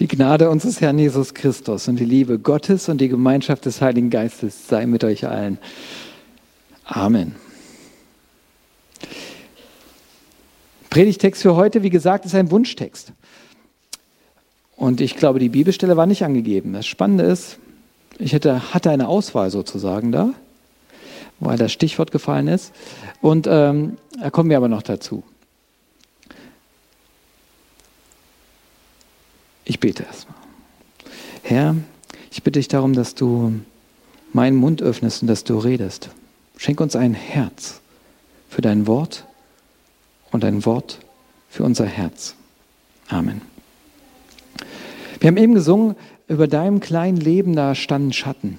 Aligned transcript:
Die 0.00 0.08
Gnade 0.08 0.48
unseres 0.48 0.80
Herrn 0.80 0.98
Jesus 0.98 1.34
Christus 1.34 1.86
und 1.86 2.00
die 2.00 2.06
Liebe 2.06 2.38
Gottes 2.38 2.88
und 2.88 3.02
die 3.02 3.08
Gemeinschaft 3.08 3.66
des 3.66 3.82
Heiligen 3.82 4.08
Geistes 4.08 4.66
sei 4.66 4.86
mit 4.86 5.04
euch 5.04 5.26
allen. 5.26 5.58
Amen. 6.86 7.34
Predigtext 10.88 11.42
für 11.42 11.54
heute, 11.54 11.82
wie 11.82 11.90
gesagt, 11.90 12.24
ist 12.24 12.34
ein 12.34 12.50
Wunschtext. 12.50 13.12
Und 14.74 15.02
ich 15.02 15.16
glaube, 15.16 15.38
die 15.38 15.50
Bibelstelle 15.50 15.98
war 15.98 16.06
nicht 16.06 16.24
angegeben. 16.24 16.72
Das 16.72 16.86
Spannende 16.86 17.24
ist, 17.24 17.58
ich 18.18 18.32
hätte, 18.32 18.72
hatte 18.72 18.88
eine 18.88 19.06
Auswahl 19.06 19.50
sozusagen 19.50 20.12
da, 20.12 20.32
weil 21.40 21.58
das 21.58 21.72
Stichwort 21.72 22.10
gefallen 22.10 22.48
ist. 22.48 22.72
Und 23.20 23.46
ähm, 23.46 23.98
da 24.18 24.30
kommen 24.30 24.48
wir 24.48 24.56
aber 24.56 24.68
noch 24.68 24.82
dazu. 24.82 25.24
Ich 29.70 29.78
bete 29.78 30.02
erstmal. 30.02 30.36
Herr, 31.44 31.76
ich 32.32 32.42
bitte 32.42 32.58
dich 32.58 32.66
darum, 32.66 32.92
dass 32.92 33.14
du 33.14 33.52
meinen 34.32 34.56
Mund 34.56 34.82
öffnest 34.82 35.22
und 35.22 35.28
dass 35.28 35.44
du 35.44 35.58
redest. 35.58 36.10
Schenk 36.56 36.80
uns 36.80 36.96
ein 36.96 37.14
Herz 37.14 37.80
für 38.48 38.62
dein 38.62 38.88
Wort 38.88 39.26
und 40.32 40.44
ein 40.44 40.66
Wort 40.66 40.98
für 41.48 41.62
unser 41.62 41.86
Herz. 41.86 42.34
Amen. 43.06 43.42
Wir 45.20 45.28
haben 45.28 45.36
eben 45.36 45.54
gesungen, 45.54 45.94
über 46.26 46.48
deinem 46.48 46.80
kleinen 46.80 47.18
Leben 47.18 47.54
da 47.54 47.76
standen 47.76 48.12
Schatten. 48.12 48.58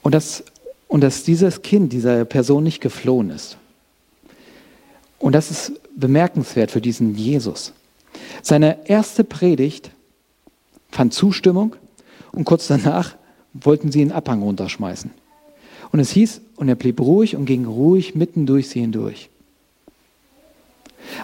Und 0.00 0.14
dass, 0.14 0.42
und 0.88 1.02
dass 1.02 1.22
dieses 1.22 1.60
Kind 1.60 1.92
dieser 1.92 2.24
Person 2.24 2.64
nicht 2.64 2.80
geflohen 2.80 3.28
ist. 3.28 3.58
Und 5.18 5.34
das 5.34 5.50
ist 5.50 5.72
bemerkenswert 5.94 6.70
für 6.70 6.80
diesen 6.80 7.14
Jesus. 7.14 7.74
Seine 8.42 8.88
erste 8.88 9.24
Predigt 9.24 9.90
fand 10.90 11.14
Zustimmung 11.14 11.76
und 12.32 12.44
kurz 12.44 12.66
danach 12.68 13.16
wollten 13.52 13.90
sie 13.90 14.00
einen 14.00 14.12
Abhang 14.12 14.42
runterschmeißen. 14.42 15.10
Und 15.92 16.00
es 16.00 16.10
hieß, 16.10 16.40
und 16.56 16.68
er 16.68 16.76
blieb 16.76 17.00
ruhig 17.00 17.36
und 17.36 17.46
ging 17.46 17.64
ruhig 17.64 18.14
mitten 18.14 18.46
durch 18.46 18.68
sie 18.68 18.80
hindurch. 18.80 19.28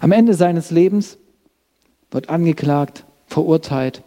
Am 0.01 0.13
Ende 0.13 0.35
seines 0.35 0.71
Lebens 0.71 1.19
wird 2.11 2.29
angeklagt, 2.29 3.05
verurteilt. 3.29 4.03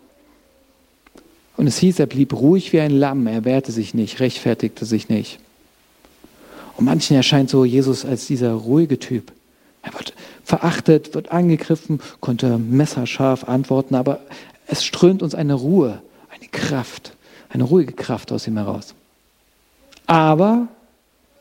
Und 1.56 1.68
es 1.68 1.78
hieß, 1.78 2.00
er 2.00 2.08
blieb 2.08 2.34
ruhig 2.34 2.74
wie 2.74 2.80
ein 2.80 2.92
Lamm, 2.92 3.28
er 3.28 3.46
wehrte 3.46 3.72
sich 3.72 3.94
nicht, 3.94 4.20
rechtfertigte 4.20 4.86
sich 4.86 5.10
nicht. 5.10 5.40
Und 6.78 6.86
manchen 6.86 7.16
erscheint 7.16 7.50
so 7.50 7.66
Jesus 7.66 8.06
als 8.06 8.28
dieser 8.28 8.54
ruhige 8.54 9.00
Typ. 9.00 9.32
Er 9.90 9.98
wird 9.98 10.14
verachtet, 10.44 11.16
wird 11.16 11.32
angegriffen, 11.32 12.00
konnte 12.20 12.58
messerscharf 12.58 13.44
antworten, 13.46 13.96
aber 13.96 14.20
es 14.68 14.84
strömt 14.84 15.24
uns 15.24 15.34
eine 15.34 15.56
Ruhe, 15.56 16.02
eine 16.30 16.48
Kraft, 16.52 17.16
eine 17.50 17.64
ruhige 17.64 17.94
Kraft 17.94 18.32
aus 18.32 18.48
ihm 18.48 18.58
heraus. 18.58 18.94
Aber 20.06 20.68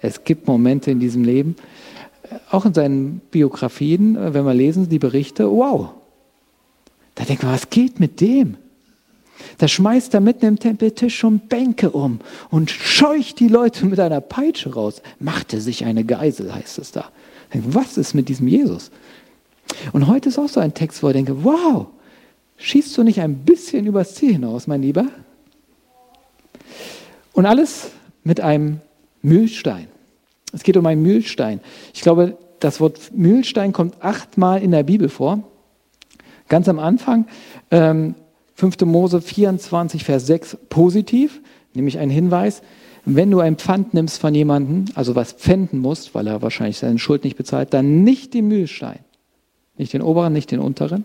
es 0.01 0.25
gibt 0.25 0.47
Momente 0.47 0.91
in 0.91 1.01
diesem 1.01 1.25
Leben, 1.25 1.57
auch 2.51 2.65
in 2.65 2.75
seinen 2.75 3.21
Biografien, 3.31 4.17
wenn 4.35 4.45
wir 4.45 4.55
lesen 4.55 4.89
die 4.89 4.99
Berichte, 4.99 5.51
wow, 5.51 5.91
da 7.15 7.25
denkt 7.25 7.43
man, 7.43 7.53
was 7.53 7.69
geht 7.69 8.01
mit 8.01 8.21
dem? 8.21 8.57
Da 9.59 9.69
schmeißt 9.69 10.15
er 10.15 10.21
mitten 10.21 10.47
im 10.47 10.59
Tempeltisch 10.59 11.17
schon 11.17 11.39
Bänke 11.41 11.91
um 11.91 12.21
und 12.51 12.71
scheucht 12.71 13.41
die 13.41 13.49
Leute 13.49 13.87
mit 13.87 14.01
einer 14.01 14.21
Peitsche 14.21 14.75
raus. 14.75 15.01
Machte 15.21 15.61
sich 15.61 15.85
eine 15.85 16.05
Geisel, 16.05 16.53
heißt 16.55 16.79
es 16.79 16.93
da. 16.93 17.11
Was 17.53 17.97
ist 17.97 18.15
mit 18.15 18.29
diesem 18.29 18.49
Jesus? 18.49 18.91
Und 19.93 20.07
heute 20.07 20.29
ist 20.29 20.39
auch 20.39 20.49
so 20.49 20.61
ein 20.61 20.75
Text, 20.75 21.03
wo 21.03 21.09
ich 21.09 21.15
denke, 21.15 21.45
wow, 21.45 21.87
schießt 22.57 22.97
du 22.97 23.03
nicht 23.03 23.21
ein 23.21 23.37
bisschen 23.39 23.87
übers 23.87 24.15
Ziel 24.15 24.33
hinaus, 24.33 24.67
mein 24.67 24.83
Lieber? 24.83 25.07
Und 27.33 27.47
alles 27.47 27.91
mit 28.25 28.41
einem 28.41 28.81
Mühlstein. 29.23 29.89
Es 30.53 30.63
geht 30.63 30.77
um 30.77 30.87
einen 30.87 31.03
Mühlstein. 31.03 31.61
Ich 31.95 32.01
glaube, 32.01 32.37
das 32.61 32.81
Wort 32.81 33.13
Mühlstein 33.15 33.73
kommt 33.73 34.03
achtmal 34.03 34.63
in 34.63 34.71
der 34.71 34.83
Bibel 34.83 35.09
vor. 35.09 35.43
Ganz 36.49 36.69
am 36.69 36.79
Anfang, 36.79 37.27
ähm, 37.71 38.15
5. 38.55 38.81
Mose 38.87 39.21
24, 39.21 40.05
Vers 40.05 40.27
6, 40.27 40.57
positiv, 40.69 41.41
nämlich 41.75 41.99
ein 41.99 42.11
Hinweis, 42.11 42.63
wenn 43.05 43.31
du 43.31 43.41
ein 43.41 43.57
Pfand 43.57 43.95
nimmst 43.95 44.21
von 44.21 44.35
jemandem, 44.35 44.87
also 44.95 45.15
was 45.15 45.33
pfänden 45.33 45.81
musst, 45.81 46.15
weil 46.15 46.27
er 46.27 46.43
wahrscheinlich 46.43 46.79
seine 46.79 46.99
Schuld 46.99 47.25
nicht 47.25 47.37
bezahlt, 47.37 47.73
dann 47.73 48.05
nicht 48.05 48.35
den 48.35 48.49
Mühlstein. 48.49 49.01
Nicht 49.77 49.93
den 49.93 50.03
oberen, 50.03 50.33
nicht 50.33 50.51
den 50.51 50.61
unteren. 50.61 51.05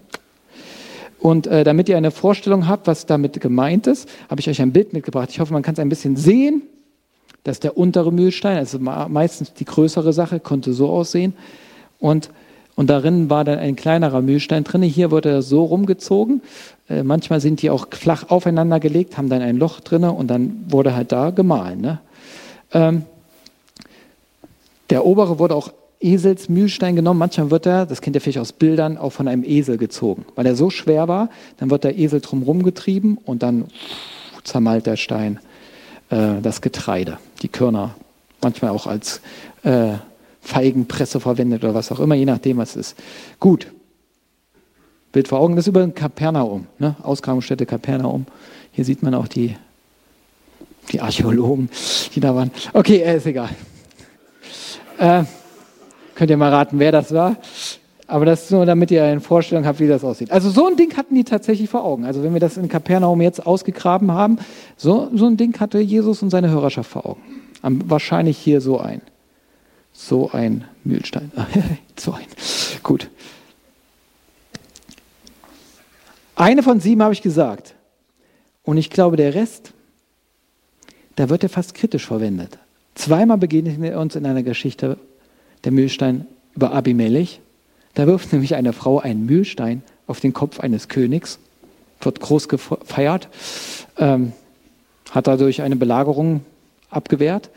Und 1.20 1.48
äh, 1.48 1.64
damit 1.64 1.88
ihr 1.88 1.96
eine 1.96 2.12
Vorstellung 2.12 2.68
habt, 2.68 2.88
was 2.88 3.06
damit 3.06 3.40
gemeint 3.40 3.88
ist, 3.88 4.10
habe 4.30 4.42
ich 4.42 4.50
euch 4.50 4.62
ein 4.62 4.74
Bild 4.74 4.92
mitgebracht. 4.92 5.30
Ich 5.32 5.40
hoffe, 5.40 5.54
man 5.54 5.62
kann 5.62 5.74
es 5.74 5.80
ein 5.80 5.88
bisschen 5.88 6.18
sehen. 6.18 6.64
Das 7.44 7.58
ist 7.58 7.64
der 7.64 7.78
untere 7.78 8.12
Mühlstein, 8.12 8.58
also 8.58 8.80
meistens 8.80 9.54
die 9.54 9.66
größere 9.66 10.14
Sache, 10.14 10.40
konnte 10.40 10.74
so 10.74 10.90
aussehen. 10.90 11.34
Und, 12.00 12.30
und 12.76 12.90
darin 12.90 13.30
war 13.30 13.44
dann 13.44 13.60
ein 13.60 13.76
kleinerer 13.76 14.22
Mühlstein 14.22 14.64
drin. 14.64 14.82
Hier 14.82 15.12
wurde 15.12 15.30
er 15.30 15.42
so 15.42 15.64
rumgezogen. 15.64 16.42
Äh, 16.90 17.04
manchmal 17.04 17.40
sind 17.40 17.62
die 17.62 17.70
auch 17.70 17.88
flach 17.92 18.30
aufeinander 18.30 18.80
gelegt, 18.80 19.18
haben 19.18 19.30
dann 19.30 19.42
ein 19.42 19.58
Loch 19.58 19.80
drin 19.80 20.04
und 20.04 20.28
dann 20.28 20.66
wurde 20.70 20.96
halt 20.96 21.12
da 21.12 21.30
gemahlen. 21.30 21.82
Ne? 21.82 22.00
Ähm, 22.74 23.04
der 24.90 25.06
obere 25.06 25.40
wurde 25.40 25.56
auch 25.56 25.72
Eselsmühlstein 26.02 26.96
genommen. 26.96 27.20
Manchmal 27.20 27.52
wird 27.52 27.66
er, 27.66 27.86
das 27.86 28.02
kennt 28.02 28.16
ihr 28.16 28.22
vielleicht 28.22 28.40
aus 28.40 28.52
Bildern, 28.52 28.98
auch 28.98 29.12
von 29.12 29.28
einem 29.28 29.44
Esel 29.44 29.78
gezogen. 29.78 30.26
Weil 30.36 30.46
er 30.46 30.56
so 30.56 30.70
schwer 30.70 31.08
war, 31.08 31.30
dann 31.58 31.70
wird 31.70 31.84
der 31.84 31.98
Esel 31.98 32.22
drumherum 32.22 32.64
getrieben 32.64 33.18
und 33.24 33.44
dann 33.44 33.66
zermalt 34.44 34.86
der 34.86 34.98
Stein 34.98 35.40
äh, 36.10 36.42
das 36.42 36.62
Getreide, 36.62 37.20
die 37.42 37.48
Körner. 37.48 37.96
Manchmal 38.42 38.72
auch 38.72 38.88
als 38.88 39.22
äh, 39.64 39.94
Feigenpresse 40.44 41.20
verwendet 41.20 41.64
oder 41.64 41.74
was 41.74 41.92
auch 41.92 42.00
immer, 42.00 42.16
je 42.16 42.26
nachdem, 42.26 42.58
was 42.58 42.72
es 42.72 42.90
ist. 42.92 43.00
Gut. 43.40 43.72
Bild 45.12 45.28
vor 45.28 45.40
Augen, 45.40 45.56
das 45.56 45.66
ist 45.66 45.70
über 45.70 45.88
Kapernaum, 45.90 46.68
ne? 46.80 46.96
Ausgrabungsstätte 47.04 47.66
Kapernaum. 47.66 48.26
Hier 48.72 48.84
sieht 48.84 49.04
man 49.04 49.14
auch 49.14 49.28
die, 49.28 49.56
die 50.92 51.02
Archäologen, 51.02 51.70
die 52.14 52.20
da 52.20 52.36
waren. 52.36 52.52
Okay, 52.74 52.98
äh, 52.98 53.18
ist 53.18 53.26
egal. 53.26 53.50
Äh, 54.98 55.24
Könnt 56.16 56.30
ihr 56.30 56.38
mal 56.38 56.52
raten, 56.52 56.80
wer 56.80 56.92
das 56.92 57.14
war? 57.14 57.38
Aber 58.06 58.26
das 58.26 58.44
ist 58.44 58.52
nur, 58.52 58.66
damit 58.66 58.92
ihr 58.92 59.04
eine 59.04 59.22
Vorstellung 59.22 59.66
habt, 59.66 59.80
wie 59.80 59.88
das 59.88 60.04
aussieht. 60.04 60.32
Also 60.32 60.50
so 60.50 60.68
ein 60.68 60.76
Ding 60.76 60.96
hatten 60.96 61.16
die 61.16 61.24
tatsächlich 61.24 61.70
vor 61.70 61.84
Augen. 61.84 62.06
Also 62.06 62.22
wenn 62.22 62.34
wir 62.34 62.40
das 62.40 62.58
in 62.58 62.68
Kapernaum 62.68 63.22
jetzt 63.22 63.46
ausgegraben 63.46 64.12
haben, 64.12 64.38
so, 64.78 65.10
so 65.14 65.26
ein 65.26 65.38
Ding 65.38 65.60
hatte 65.60 65.80
Jesus 65.80 66.22
und 66.22 66.30
seine 66.30 66.50
Hörerschaft 66.50 66.92
vor 66.92 67.06
Augen. 67.06 67.22
Wahrscheinlich 67.62 68.38
hier 68.38 68.62
so 68.62 68.80
ein. 68.80 69.02
So 69.94 70.32
ein 70.32 70.66
Mühlstein. 70.84 71.32
so 71.96 72.14
ein. 72.14 72.26
Gut. 72.82 73.10
Eine 76.36 76.64
von 76.64 76.80
sieben 76.80 77.02
habe 77.04 77.14
ich 77.14 77.22
gesagt. 77.22 77.76
Und 78.64 78.78
ich 78.78 78.90
glaube, 78.90 79.18
der 79.18 79.36
Rest, 79.36 79.74
da 81.16 81.30
wird 81.30 81.44
er 81.44 81.50
fast 81.50 81.76
kritisch 81.76 82.06
verwendet. 82.06 82.58
Zweimal 82.96 83.38
begegnet 83.38 83.82
er 83.82 84.00
uns 84.00 84.16
in 84.16 84.26
einer 84.26 84.44
Geschichte 84.44 84.98
der 85.64 85.72
Mühlstein 85.72 86.28
über 86.56 86.74
Abimelech. 86.74 87.40
Da 87.94 88.08
wirft 88.08 88.34
nämlich 88.34 88.56
eine 88.56 88.74
Frau 88.74 89.00
einen 89.00 89.26
Mühlstein 89.26 89.84
auf 90.08 90.20
den 90.20 90.34
Kopf 90.34 90.60
eines 90.60 90.88
Königs, 90.88 91.40
wird 92.02 92.20
groß 92.20 92.50
gefeiert, 92.50 93.30
ähm, 93.98 94.34
hat 95.12 95.28
dadurch 95.28 95.62
eine 95.62 95.76
Belagerung 95.76 96.44
abgewehrt, 96.90 97.50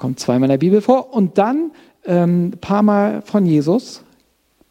kommt 0.00 0.18
zweimal 0.18 0.48
in 0.48 0.52
der 0.52 0.58
Bibel 0.58 0.80
vor 0.80 1.12
und 1.12 1.38
dann 1.38 1.70
ein 2.06 2.52
ähm, 2.52 2.52
paar 2.60 2.82
Mal 2.82 3.22
von 3.22 3.44
Jesus, 3.44 4.02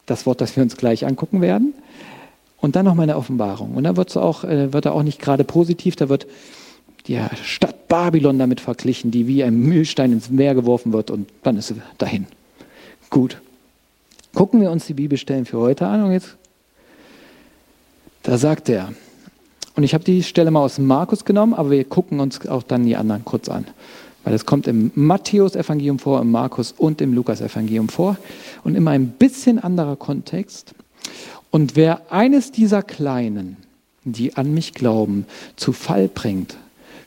das 0.08 0.26
Wort, 0.26 0.42
das 0.42 0.56
wir 0.56 0.64
uns 0.64 0.76
gleich 0.76 1.06
angucken 1.06 1.40
werden, 1.40 1.76
und 2.58 2.76
dann 2.76 2.84
nochmal 2.86 3.04
eine 3.04 3.16
Offenbarung. 3.16 3.76
Und 3.76 3.84
da 3.84 3.96
wird's 3.96 4.18
auch, 4.18 4.44
äh, 4.44 4.74
wird 4.74 4.86
er 4.86 4.94
auch 4.94 5.04
nicht 5.04 5.22
gerade 5.22 5.44
positiv, 5.44 5.96
da 5.96 6.10
wird 6.10 6.26
die 7.08 7.20
Stadt 7.44 7.88
Babylon 7.88 8.40
damit 8.40 8.60
verglichen, 8.60 9.12
die 9.12 9.28
wie 9.28 9.44
ein 9.44 9.58
Mühlstein 9.60 10.12
ins 10.12 10.30
Meer 10.31 10.56
geworfen 10.56 10.94
wird 10.94 11.12
und 11.12 11.30
dann 11.44 11.58
ist 11.58 11.68
sie 11.68 11.75
dahin. 12.00 12.25
Gut. 13.10 13.40
Gucken 14.34 14.62
wir 14.62 14.72
uns 14.72 14.88
die 14.88 14.94
Bibelstellen 14.94 15.46
für 15.46 15.60
heute 15.60 15.88
an 15.88 16.04
und 16.04 16.12
jetzt, 16.12 16.36
da 18.24 18.38
sagt 18.38 18.68
er, 18.70 18.94
und 19.75 19.84
ich 19.84 19.94
habe 19.94 20.04
die 20.04 20.24
Stelle 20.24 20.52
mal 20.52 20.62
aus 20.62 20.80
Markus 20.80 21.24
genommen, 21.24 21.54
aber 21.54 21.72
wir 21.72 21.84
gucken 21.86 22.20
uns 22.20 22.46
auch 22.48 22.64
dann 22.64 22.84
die 22.86 22.96
anderen 22.96 23.24
kurz 23.25 23.48
an. 23.48 23.66
Weil 24.24 24.33
es 24.33 24.45
kommt 24.45 24.68
im 24.68 24.92
Matthäus-Evangelium 24.95 26.00
vor, 26.00 26.21
im 26.21 26.31
Markus 26.31 26.74
und 26.77 27.01
im 27.01 27.13
Lukas-Evangelium 27.13 27.89
vor 27.89 28.18
und 28.63 28.75
immer 28.75 28.92
ein 28.92 29.10
bisschen 29.10 29.60
anderer 29.60 29.95
Kontext. 29.95 30.74
Und 31.51 31.75
wer 31.75 32.12
eines 32.12 32.51
dieser 32.51 32.83
Kleinen, 32.83 33.57
die 34.04 34.36
an 34.36 34.54
mich 34.54 34.74
glauben, 34.74 35.25
zu 35.56 35.74
Fall 35.74 36.07
bringt, 36.07 36.57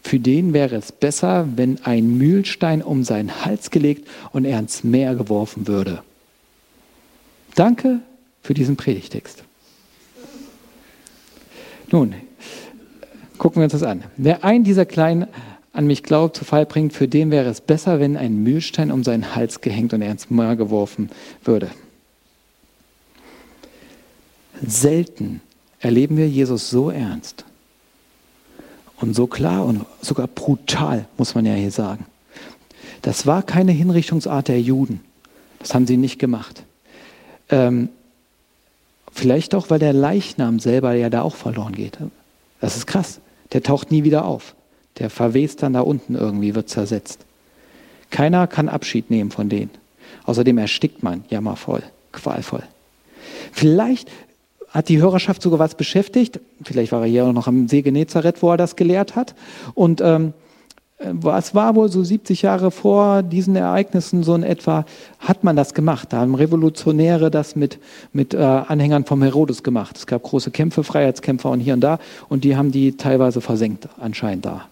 für 0.03 0.19
den 0.19 0.53
wäre 0.53 0.77
es 0.77 0.91
besser, 0.91 1.47
wenn 1.55 1.85
ein 1.85 2.19
Mühlstein 2.19 2.83
um 2.83 3.05
seinen 3.05 3.45
Hals 3.45 3.71
gelegt 3.71 4.09
und 4.33 4.45
er 4.45 4.59
ins 4.59 4.83
Meer 4.83 5.15
geworfen 5.15 5.69
würde. 5.69 6.03
Danke 7.55 8.01
für 8.43 8.55
diesen 8.55 8.77
Predigtext. 8.77 9.45
Nun, 11.93 12.15
gucken 13.39 13.61
wir 13.61 13.65
uns 13.65 13.73
das 13.73 13.83
an. 13.83 14.03
Wer 14.17 14.45
einen 14.45 14.65
dieser 14.65 14.87
Kleinen 14.87 15.29
an 15.73 15.87
mich 15.87 16.03
glaubt, 16.03 16.37
zu 16.37 16.45
Fall 16.45 16.67
bringt, 16.67 16.93
für 16.93 17.09
den 17.09 17.31
wäre 17.31 17.49
es 17.49 17.61
besser, 17.61 17.99
wenn 17.99 18.17
ein 18.17 18.43
Mühlstein 18.43 18.91
um 18.91 19.05
seinen 19.05 19.35
Hals 19.35 19.61
gehängt 19.61 19.95
und 19.95 20.03
er 20.03 20.11
ins 20.11 20.29
Meer 20.31 20.57
geworfen 20.57 21.11
würde. 21.45 21.71
Selten 24.65 25.41
erleben 25.81 26.17
wir 26.17 26.29
Jesus 26.29 26.71
so 26.71 26.91
ernst 26.91 27.45
und 29.01 29.15
so 29.15 29.27
klar 29.27 29.65
und 29.65 29.85
sogar 30.01 30.29
brutal, 30.29 31.07
muss 31.17 31.35
man 31.35 31.47
ja 31.47 31.55
hier 31.55 31.71
sagen. 31.73 32.07
Das 33.01 33.27
war 33.27 33.43
keine 33.43 33.73
Hinrichtungsart 33.73 34.49
der 34.49 34.61
Juden. 34.61 35.01
Das 35.59 35.75
haben 35.75 35.87
sie 35.87 35.97
nicht 35.97 36.19
gemacht. 36.19 36.63
Ähm, 37.49 37.89
vielleicht 39.11 39.55
auch, 39.55 39.71
weil 39.71 39.81
der 39.81 39.93
Leichnam 39.93 40.61
selber 40.61 40.93
ja 40.95 41.11
da 41.11 41.23
auch 41.23 41.35
verloren 41.35 41.73
geht. 41.73 41.99
Das 42.61 42.77
ist 42.77 42.87
krass. 42.87 43.21
Der 43.53 43.63
taucht 43.63 43.91
nie 43.91 44.05
wieder 44.05 44.25
auf. 44.25 44.55
Der 44.99 45.11
verwest 45.11 45.63
dann 45.63 45.73
da 45.73 45.81
unten 45.81 46.15
irgendwie, 46.15 46.55
wird 46.55 46.69
zersetzt. 46.69 47.25
Keiner 48.11 48.47
kann 48.47 48.69
Abschied 48.69 49.11
nehmen 49.11 49.31
von 49.31 49.49
denen. 49.49 49.71
Außerdem 50.25 50.59
erstickt 50.59 51.03
man 51.03 51.25
jammervoll, 51.31 51.83
qualvoll. 52.13 52.63
Vielleicht 53.53 54.09
hat 54.69 54.89
die 54.89 55.01
Hörerschaft 55.01 55.43
sogar 55.43 55.59
was 55.59 55.75
beschäftigt. 55.75 56.41
Vielleicht 56.63 56.93
war 56.93 57.03
er 57.03 57.09
hier 57.09 57.27
auch 57.27 57.33
noch 57.33 57.47
am 57.47 57.69
See 57.69 57.83
Genezareth, 57.83 58.43
wo 58.43 58.51
er 58.51 58.57
das 58.57 58.77
gelehrt 58.77 59.17
hat. 59.17 59.35
Und 59.75 60.01
ähm, 60.01 60.33
es 61.37 61.55
war 61.55 61.75
wohl 61.75 61.91
so 61.91 62.03
70 62.03 62.43
Jahre 62.43 62.71
vor 62.71 63.23
diesen 63.23 63.57
Ereignissen 63.57 64.23
so 64.23 64.35
in 64.35 64.45
etwa, 64.45 64.87
hat 65.19 65.43
man 65.43 65.57
das 65.57 65.75
gemacht. 65.75 66.13
Da 66.13 66.19
haben 66.19 66.35
Revolutionäre 66.35 67.31
das 67.31 67.57
mit, 67.57 67.79
mit 68.13 68.35
äh, 68.35 68.39
Anhängern 68.39 69.05
vom 69.05 69.23
Herodes 69.23 69.63
gemacht. 69.63 69.97
Es 69.97 70.07
gab 70.07 70.23
große 70.23 70.51
Kämpfe, 70.51 70.85
Freiheitskämpfer 70.85 71.51
und 71.51 71.61
hier 71.61 71.75
und 71.75 71.81
da. 71.81 71.99
Und 72.29 72.45
die 72.45 72.57
haben 72.57 72.73
die 72.73 72.97
teilweise 72.97 73.41
versenkt, 73.41 73.89
anscheinend 74.01 74.47
da 74.47 74.69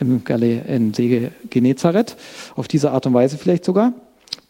im, 0.00 0.24
Gale, 0.24 0.60
im 0.62 0.94
See 0.94 1.30
Genezareth, 1.48 2.16
auf 2.56 2.68
diese 2.68 2.90
Art 2.90 3.06
und 3.06 3.14
Weise 3.14 3.38
vielleicht 3.38 3.64
sogar. 3.64 3.92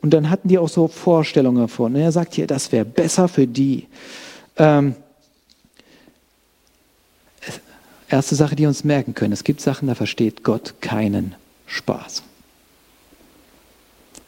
Und 0.02 0.10
dann 0.10 0.30
hatten 0.30 0.48
die 0.48 0.58
auch 0.58 0.68
so 0.68 0.88
Vorstellungen 0.88 1.62
davon. 1.62 1.94
Und 1.94 2.00
er 2.00 2.12
sagt 2.12 2.34
hier, 2.34 2.46
das 2.46 2.72
wäre 2.72 2.84
besser 2.84 3.28
für 3.28 3.46
die. 3.46 3.86
Ähm, 4.56 4.94
erste 8.08 8.34
Sache, 8.34 8.56
die 8.56 8.62
wir 8.62 8.68
uns 8.68 8.84
merken 8.84 9.14
können, 9.14 9.32
es 9.32 9.44
gibt 9.44 9.60
Sachen, 9.60 9.88
da 9.88 9.94
versteht 9.94 10.42
Gott 10.42 10.74
keinen 10.80 11.34
Spaß. 11.66 12.22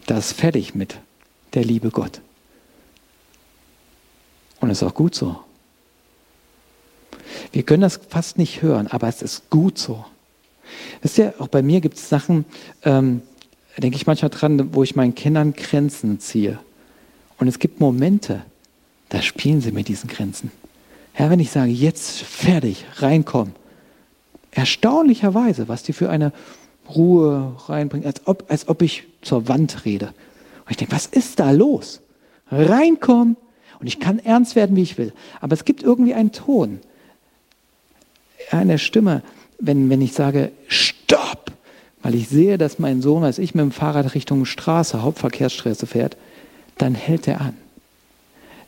Das 0.07 0.31
ist 0.31 0.41
fertig 0.41 0.75
mit 0.75 0.99
der 1.55 1.65
Liebe 1.65 1.91
Gott. 1.91 2.21
Und 4.61 4.71
es 4.71 4.83
ist 4.83 4.89
auch 4.89 4.95
gut 4.95 5.15
so. 5.15 5.41
Wir 7.51 7.63
können 7.63 7.83
das 7.83 8.01
fast 8.09 8.39
nicht 8.39 8.63
hören, 8.63 8.87
aber 8.87 9.09
es 9.09 9.23
ist 9.23 9.51
gut 9.51 9.79
so. 9.79 10.05
Wisst 11.03 11.19
ihr, 11.19 11.35
auch 11.39 11.49
bei 11.49 11.63
mir 11.63 11.81
gibt 11.81 11.97
es 11.97 12.09
Sachen, 12.09 12.45
ähm, 12.85 13.23
denke 13.77 13.97
ich 13.97 14.07
manchmal 14.07 14.31
dran, 14.31 14.75
wo 14.75 14.83
ich 14.83 14.97
meinen 14.97 15.15
Kindern 15.15 15.53
Grenzen 15.53 16.21
ziehe. 16.21 16.59
Und 17.39 17.49
es 17.49 17.59
gibt 17.59 17.81
Momente, 17.81 18.43
da 19.09 19.21
spielen 19.21 19.61
sie 19.61 19.73
mit 19.73 19.89
diesen 19.89 20.09
Grenzen. 20.09 20.53
Ja, 21.19 21.29
wenn 21.29 21.41
ich 21.41 21.51
sage, 21.51 21.73
jetzt 21.73 22.23
fertig, 22.23 22.87
reinkommen. 22.97 23.55
Erstaunlicherweise, 24.53 25.69
was 25.69 25.83
die 25.83 25.93
für 25.93 26.09
eine 26.09 26.33
Ruhe 26.89 27.57
reinbringen, 27.67 28.07
als 28.07 28.27
ob, 28.27 28.45
als 28.49 28.69
ob 28.69 28.81
ich 28.83 29.05
zur 29.23 29.49
Wand 29.49 29.85
rede. 29.85 30.07
Und 30.65 30.71
ich 30.71 30.77
denke, 30.77 30.95
was 30.95 31.07
ist 31.07 31.41
da 31.41 31.51
los? 31.51 32.01
Reinkommen. 32.51 33.37
Und 33.81 33.87
ich 33.87 33.99
kann 33.99 34.21
ernst 34.21 34.55
werden, 34.55 34.77
wie 34.77 34.83
ich 34.83 34.99
will. 34.99 35.13
Aber 35.41 35.55
es 35.55 35.65
gibt 35.65 35.83
irgendwie 35.83 36.15
einen 36.15 36.31
Ton, 36.31 36.81
eine 38.51 38.79
Stimme, 38.79 39.23
wenn, 39.63 39.89
wenn 39.89 40.03
ich 40.03 40.13
sage, 40.13 40.51
stopp, 40.67 41.53
weil 42.03 42.17
ich 42.17 42.29
sehe, 42.29 42.59
dass 42.59 42.79
mein 42.79 43.01
Sohn, 43.01 43.23
als 43.23 43.39
ich 43.39 43.55
mit 43.55 43.63
dem 43.63 43.71
Fahrrad 43.71 44.15
Richtung 44.15 44.45
Straße, 44.45 45.03
Hauptverkehrsstraße 45.03 45.87
fährt, 45.87 46.17
dann 46.79 46.95
hält 46.95 47.29
er 47.29 47.41
an. 47.41 47.57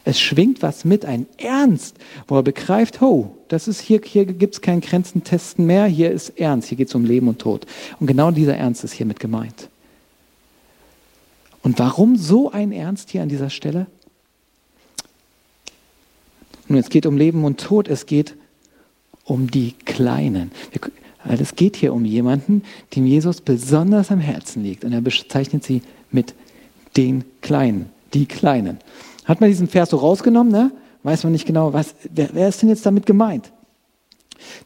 Es 0.05 0.21
schwingt 0.21 0.63
was 0.63 0.85
mit, 0.85 1.05
ein 1.05 1.27
Ernst, 1.39 1.97
wo 2.29 2.37
er 2.37 2.43
begreift, 2.43 3.03
oh, 3.03 3.35
das 3.49 3.67
ist 3.69 3.81
hier, 3.81 4.01
hier 4.05 4.27
gibt 4.27 4.55
es 4.55 4.61
kein 4.61 4.81
Grenzentesten 4.81 5.67
mehr, 5.67 5.87
hier 5.87 6.13
ist 6.13 6.39
Ernst, 6.39 6.69
hier 6.69 6.77
geht 6.79 6.89
es 6.89 6.95
um 6.95 7.05
Leben 7.05 7.27
und 7.27 7.41
Tod. 7.41 7.67
Und 7.99 8.07
genau 8.07 8.31
dieser 8.31 8.57
Ernst 8.57 8.85
ist 8.85 8.93
hiermit 8.93 9.19
gemeint. 9.19 9.69
Und 11.63 11.79
warum 11.79 12.17
so 12.17 12.53
ein 12.53 12.71
Ernst 12.71 13.11
hier 13.11 13.23
an 13.23 13.31
dieser 13.31 13.51
Stelle? 13.51 13.87
Nun, 16.69 16.79
es 16.79 16.91
geht 16.91 17.07
um 17.07 17.17
Leben 17.17 17.45
und 17.45 17.59
Tod, 17.59 17.89
es 17.89 18.07
geht 18.07 18.37
um 19.25 19.51
die 19.51 19.73
Kleinen. 19.85 20.53
Weil 21.25 21.41
es 21.41 21.57
geht 21.57 21.77
hier 21.77 21.95
um 21.95 22.05
jemanden, 22.05 22.63
dem 22.95 23.07
Jesus 23.07 23.41
besonders 23.41 24.11
am 24.11 24.21
Herzen 24.21 24.63
liegt. 24.63 24.85
Und 24.85 24.93
er 24.93 25.01
bezeichnet 25.01 25.65
sie 25.65 25.83
mit 26.11 26.35
den 26.97 27.25
Kleinen, 27.41 27.87
die 28.13 28.27
Kleinen. 28.27 28.79
Hat 29.25 29.41
man 29.41 29.49
diesen 29.49 29.69
Vers 29.69 29.91
so 29.91 29.97
rausgenommen, 29.97 30.53
ne? 30.53 30.71
weiß 31.03 31.25
man 31.25 31.33
nicht 31.33 31.47
genau, 31.47 31.73
was, 31.73 31.95
wer, 32.13 32.31
wer 32.33 32.49
ist 32.49 32.63
denn 32.63 32.69
jetzt 32.69 32.85
damit 32.85 33.07
gemeint? 33.07 33.53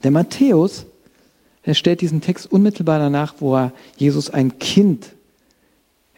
Der 0.03 0.11
Matthäus, 0.11 0.87
der 1.67 1.75
stellt 1.75 2.01
diesen 2.01 2.21
Text 2.21 2.51
unmittelbar 2.51 2.99
danach, 2.99 3.35
wo 3.41 3.57
er 3.57 3.73
Jesus 3.97 4.31
ein 4.31 4.59
Kind 4.59 5.13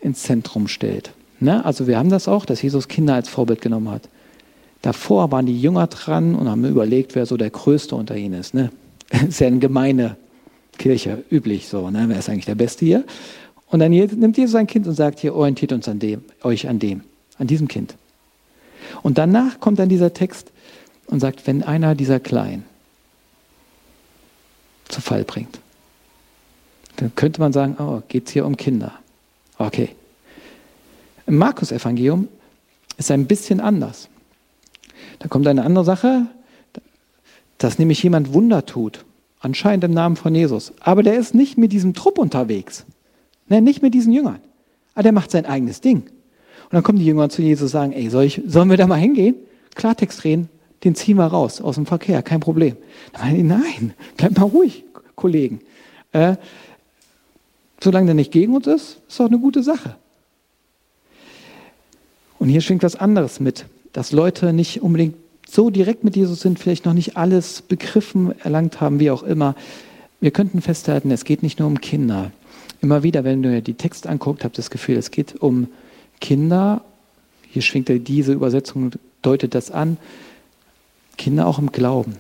ins 0.01 0.23
Zentrum 0.23 0.69
stellt. 0.69 1.13
Ne? 1.41 1.65
Also 1.65 1.87
wir 1.87 1.99
haben 1.99 2.11
das 2.11 2.29
auch, 2.29 2.45
dass 2.45 2.63
Jesus 2.63 2.89
Kinder 2.89 3.15
als 3.15 3.29
Vorbild 3.29 3.61
genommen 3.61 3.91
hat. 3.91 4.09
Davor 4.83 5.31
waren 5.31 5.47
die 5.47 5.61
Jünger 5.61 5.87
dran 5.87 6.35
und 6.35 6.49
haben 6.49 6.65
überlegt, 6.65 7.15
wer 7.15 7.27
so 7.27 7.37
der 7.37 7.51
Größte 7.51 7.95
unter 7.95 8.17
ihnen 8.17 8.41
ist. 8.41 8.55
Ne? 8.55 8.71
Ist 9.29 9.41
ja 9.41 9.49
eine 9.49 9.59
gemeine 9.59 10.17
Kirche, 10.79 11.23
üblich 11.31 11.69
so. 11.69 11.91
Ne? 11.91 12.05
Wer 12.09 12.19
ist 12.19 12.31
eigentlich 12.31 12.47
der 12.47 12.55
Beste 12.55 12.87
hier? 12.87 13.05
Und 13.67 13.81
dann 13.81 13.91
nimmt 13.91 14.39
Jesus 14.39 14.55
ein 14.55 14.67
Kind 14.67 14.87
und 14.87 14.95
sagt, 14.95 15.21
hier 15.21 15.35
orientiert 15.35 15.73
uns 15.73 15.87
an 15.89 15.99
dem, 15.99 16.25
euch 16.43 16.69
an 16.69 16.79
dem, 16.79 17.03
an 17.39 17.47
diesem 17.47 17.69
Kind. 17.69 17.95
Und 19.03 19.19
danach 19.19 19.61
kommt 19.61 19.79
dann 19.79 19.89
dieser 19.89 20.13
Text 20.15 20.51
und 21.07 21.21
sagt, 21.21 21.47
wenn 21.47 21.63
einer 21.63 21.95
dieser 21.95 22.19
Kleinen 22.19 22.65
zu 24.89 25.01
Fall 25.01 25.25
bringt, 25.25 25.61
dann 26.97 27.15
könnte 27.15 27.41
man 27.41 27.53
sagen, 27.53 27.77
oh, 27.79 28.03
geht 28.09 28.27
es 28.27 28.33
hier 28.33 28.47
um 28.47 28.57
Kinder. 28.57 28.93
Okay. 29.59 29.91
Im 31.27 31.37
Markus-Evangelium 31.37 32.29
ist 32.97 33.11
ein 33.11 33.27
bisschen 33.27 33.61
anders. 33.61 34.09
Da 35.21 35.29
kommt 35.29 35.47
eine 35.47 35.65
andere 35.65 35.85
Sache, 35.85 36.27
dass 37.59 37.79
nämlich 37.79 38.03
jemand 38.03 38.33
Wunder 38.33 38.67
tut, 38.67 39.05
anscheinend 39.39 39.85
im 39.85 39.93
Namen 39.93 40.17
von 40.17 40.35
Jesus. 40.35 40.73
Aber 40.81 41.03
der 41.03 41.17
ist 41.17 41.35
nicht 41.35 41.57
mit 41.57 41.73
diesem 41.73 41.95
Trupp 41.95 42.19
unterwegs, 42.19 42.85
ne, 43.49 43.61
nicht 43.61 43.83
mit 43.83 43.95
diesen 43.95 44.13
Jüngern. 44.13 44.41
Aber 44.95 45.05
der 45.05 45.13
macht 45.13 45.31
sein 45.31 45.47
eigenes 45.47 45.81
Ding. 45.83 45.99
Und 45.99 46.73
dann 46.73 46.83
kommen 46.83 46.99
die 46.99 47.05
Jünger 47.05 47.29
zu 47.29 47.43
Jesus 47.43 47.65
und 47.65 47.69
sagen, 47.69 47.93
ey, 47.93 48.09
soll 48.09 48.25
ich, 48.25 48.41
sollen 48.47 48.71
wir 48.71 48.77
da 48.79 48.87
mal 48.87 48.97
hingehen? 48.97 49.37
Klartext 49.75 50.25
reden, 50.25 50.49
den 50.85 50.95
ziehen 50.95 51.19
wir 51.19 51.27
raus 51.27 51.61
aus 51.61 51.75
dem 51.75 51.85
Verkehr, 51.85 52.23
kein 52.23 52.41
Problem. 52.41 52.77
Dann 53.13 53.47
nein, 53.47 53.93
bleib 54.17 54.39
mal 54.39 54.47
ruhig, 54.47 54.85
Kollegen. 55.17 55.61
Äh, 56.13 56.37
solange 57.83 58.07
der 58.07 58.15
nicht 58.15 58.33
gegen 58.33 58.55
uns 58.57 58.67
ist, 58.67 59.01
ist 59.07 59.21
doch 59.21 59.27
eine 59.27 59.39
gute 59.39 59.63
Sache. 59.63 59.97
Und 62.39 62.49
hier 62.49 62.63
schwingt 62.63 62.83
was 62.83 62.97
anderes 62.97 63.39
mit 63.39 63.67
dass 63.93 64.13
Leute 64.13 64.53
nicht 64.53 64.83
unbedingt 64.83 65.17
so 65.51 65.71
direkt 65.71 66.05
mit 66.05 66.17
Jesus 66.17 66.41
sind, 66.41 66.59
vielleicht 66.59 66.85
noch 66.85 66.93
nicht 66.93 67.17
alles 67.17 67.63
begriffen, 67.63 68.39
erlangt 68.41 68.81
haben, 68.81 69.01
wie 69.01 69.11
auch 69.11 69.25
immer. 69.25 69.57
Wir 70.21 70.31
könnten 70.31 70.61
festhalten, 70.61 71.11
es 71.11 71.25
geht 71.25 71.43
nicht 71.43 71.59
nur 71.59 71.67
um 71.67 71.81
Kinder. 71.81 72.31
Immer 72.81 73.03
wieder, 73.03 73.25
wenn 73.25 73.43
du 73.43 73.51
dir 73.51 73.61
die 73.61 73.75
Text 73.75 74.07
anguckst, 74.07 74.45
habt 74.45 74.59
das 74.59 74.71
Gefühl, 74.71 74.97
es 74.97 75.11
geht 75.11 75.41
um 75.43 75.69
Kinder. 76.21 76.83
Hier 77.51 77.63
schwingt 77.63 77.91
diese 78.07 78.33
Übersetzung, 78.33 78.93
deutet 79.23 79.55
das 79.55 79.71
an. 79.71 79.97
Kinder 81.19 81.47
auch 81.47 81.59
im 81.59 81.73
Glauben, 81.73 82.17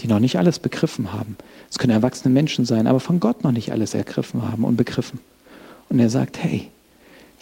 die 0.00 0.08
noch 0.08 0.18
nicht 0.18 0.36
alles 0.36 0.58
begriffen 0.58 1.12
haben. 1.12 1.36
Es 1.70 1.78
können 1.78 1.92
erwachsene 1.92 2.34
Menschen 2.34 2.64
sein, 2.64 2.86
aber 2.86 3.00
von 3.00 3.20
Gott 3.20 3.44
noch 3.44 3.52
nicht 3.52 3.70
alles 3.70 3.94
ergriffen 3.94 4.42
haben 4.42 4.64
und 4.64 4.76
begriffen. 4.76 5.20
Und 5.88 6.00
er 6.00 6.10
sagt, 6.10 6.42
hey, 6.42 6.68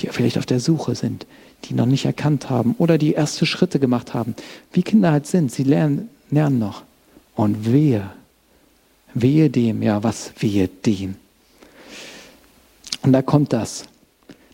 die 0.00 0.08
vielleicht 0.08 0.38
auf 0.38 0.46
der 0.46 0.60
Suche 0.60 0.94
sind, 0.94 1.26
die 1.64 1.74
noch 1.74 1.86
nicht 1.86 2.04
erkannt 2.04 2.50
haben 2.50 2.74
oder 2.78 2.98
die 2.98 3.12
erste 3.12 3.46
Schritte 3.46 3.78
gemacht 3.78 4.14
haben. 4.14 4.34
Wie 4.72 4.82
Kinder 4.82 5.12
halt 5.12 5.26
sind, 5.26 5.52
sie 5.52 5.64
lernen, 5.64 6.08
lernen 6.30 6.58
noch. 6.58 6.82
Und 7.34 7.70
wehe, 7.70 8.10
wehe 9.14 9.50
dem, 9.50 9.82
ja, 9.82 10.02
was 10.02 10.32
wehe 10.38 10.68
dem. 10.68 11.16
Und 13.02 13.12
da 13.12 13.22
kommt 13.22 13.52
das. 13.52 13.84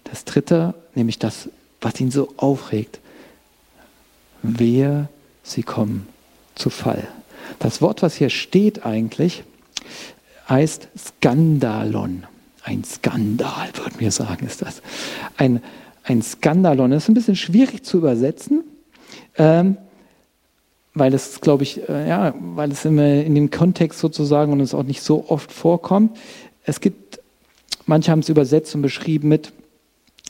Das 0.05 0.25
dritte, 0.25 0.75
nämlich 0.95 1.19
das, 1.19 1.49
was 1.81 2.01
ihn 2.01 2.11
so 2.11 2.33
aufregt. 2.37 3.01
Wehe, 4.43 5.09
sie 5.43 5.63
kommen 5.63 6.07
zu 6.55 6.71
Fall. 6.71 7.09
Das 7.59 7.81
Wort, 7.81 8.03
was 8.03 8.15
hier 8.15 8.31
steht 8.31 8.87
eigentlich, 8.87 9.45
heißt 10.49 10.89
Skandalon. 10.97 12.25
Ein 12.63 12.85
Skandal, 12.85 13.71
würden 13.75 14.01
wir 14.01 14.11
sagen, 14.11 14.47
ist 14.47 14.63
das. 14.63 14.83
Ein, 15.37 15.63
ein 16.07 16.23
Skandalon. 16.23 16.91
Das 16.91 17.05
ist 17.05 17.09
ein 17.09 17.15
bisschen 17.15 17.37
schwierig 17.37 17.85
zu 17.85 17.99
übersetzen. 17.99 18.65
Ähm, 19.37 19.77
weil 20.95 21.13
es, 21.13 21.41
glaube 21.43 21.63
ich, 21.63 21.87
äh, 21.89 22.09
ja, 22.09 22.35
weil 22.39 22.73
es 22.73 22.85
immer 22.85 23.07
in 23.07 23.35
dem 23.35 23.51
Kontext 23.51 23.99
sozusagen 23.99 24.53
und 24.53 24.61
es 24.61 24.73
auch 24.73 24.83
nicht 24.83 25.03
so 25.03 25.27
oft 25.29 25.53
vorkommt. 25.53 26.17
Es 26.65 26.81
gibt, 26.81 27.21
manche 27.85 28.11
haben 28.11 28.21
es 28.21 28.31
übersetzt 28.31 28.75
und 28.75 28.83
beschrieben 28.83 29.29
mit, 29.29 29.53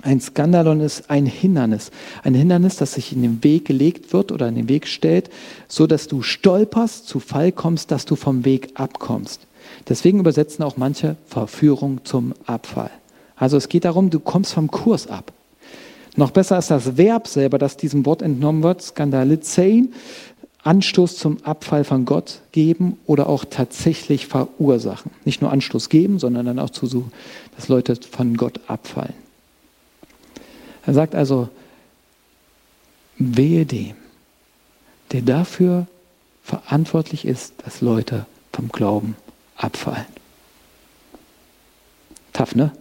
ein 0.03 0.21
Skandalon 0.21 0.81
ist 0.81 1.09
ein 1.09 1.25
Hindernis. 1.25 1.91
Ein 2.23 2.35
Hindernis, 2.35 2.77
das 2.77 2.95
sich 2.95 3.13
in 3.13 3.23
den 3.23 3.45
Weg 3.45 3.65
gelegt 3.65 4.13
wird 4.13 4.33
oder 4.33 4.49
in 4.49 4.57
den 4.57 4.69
Weg 4.69 4.87
stellt, 4.87 5.31
so 5.69 5.87
dass 5.87 6.09
du 6.09 6.23
stolperst, 6.23 7.07
zu 7.07 7.21
Fall 7.21 7.53
kommst, 7.53 7.91
dass 7.91 8.05
du 8.05 8.17
vom 8.17 8.45
Weg 8.45 8.71
abkommst. 8.75 9.47
Deswegen 9.89 10.21
übersetzen 10.21 10.65
auch 10.65 10.77
manche 10.77 11.17
Verführung 11.27 12.05
zum 12.05 12.35
Abfall. 12.45 12.91
Also 13.37 13.57
es 13.57 13.69
geht 13.69 13.85
darum, 13.85 14.11
du 14.11 14.21
kommst 14.21 14.53
vom 14.53 14.71
Kurs 14.71 15.07
ab. 15.07 15.33
Noch 16.17 16.31
besser 16.31 16.59
ist 16.59 16.71
das 16.71 16.97
Verb 16.97 17.29
selber, 17.29 17.59
das 17.59 17.77
diesem 17.77 18.07
Wort 18.07 18.23
entnommen 18.23 18.63
wird, 18.63 18.83
Skandalizein, 18.83 19.93
Anstoß 20.63 21.17
zum 21.17 21.45
Abfall 21.45 21.85
von 21.85 22.07
Gott 22.07 22.41
geben 22.51 22.99
oder 23.07 23.29
auch 23.29 23.45
tatsächlich 23.45 24.27
verursachen. 24.27 25.13
Nicht 25.25 25.41
nur 25.41 25.53
Anstoß 25.53 25.91
geben, 25.91 26.19
sondern 26.19 26.47
dann 26.47 26.59
auch 26.59 26.71
zu 26.71 26.87
suchen, 26.87 27.13
dass 27.55 27.69
Leute 27.69 27.97
von 28.11 28.37
Gott 28.37 28.61
abfallen. 28.67 29.15
Er 30.85 30.95
sagt 30.95 31.15
also, 31.15 31.49
wehe 33.19 33.67
dem, 33.67 33.95
der 35.13 35.23
dafür 35.23 35.87
verantwortlich 36.43 37.25
ist, 37.25 37.55
dass 37.65 37.81
Leute 37.81 38.27
vom 38.53 38.69
Glauben 38.69 39.17
abfallen. 39.57 40.07
Tough, 42.33 42.55
ne? 42.55 42.73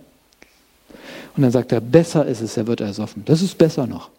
Und 1.35 1.43
dann 1.43 1.51
sagt 1.51 1.71
er, 1.71 1.81
besser 1.81 2.25
ist 2.25 2.41
es, 2.41 2.55
er 2.57 2.67
wird 2.67 2.81
ersoffen. 2.81 3.23
Das 3.25 3.41
ist 3.41 3.57
besser 3.57 3.87
noch. 3.87 4.09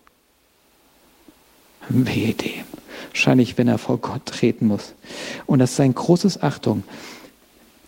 Wehe 1.89 2.35
dem. 2.35 2.65
Wahrscheinlich, 3.11 3.57
wenn 3.57 3.69
er 3.69 3.79
vor 3.79 3.99
Gott 3.99 4.27
treten 4.27 4.67
muss. 4.67 4.93
Und 5.47 5.61
das 5.61 5.73
ist 5.73 5.81
ein 5.81 5.95
großes 5.95 6.43
Achtung. 6.43 6.83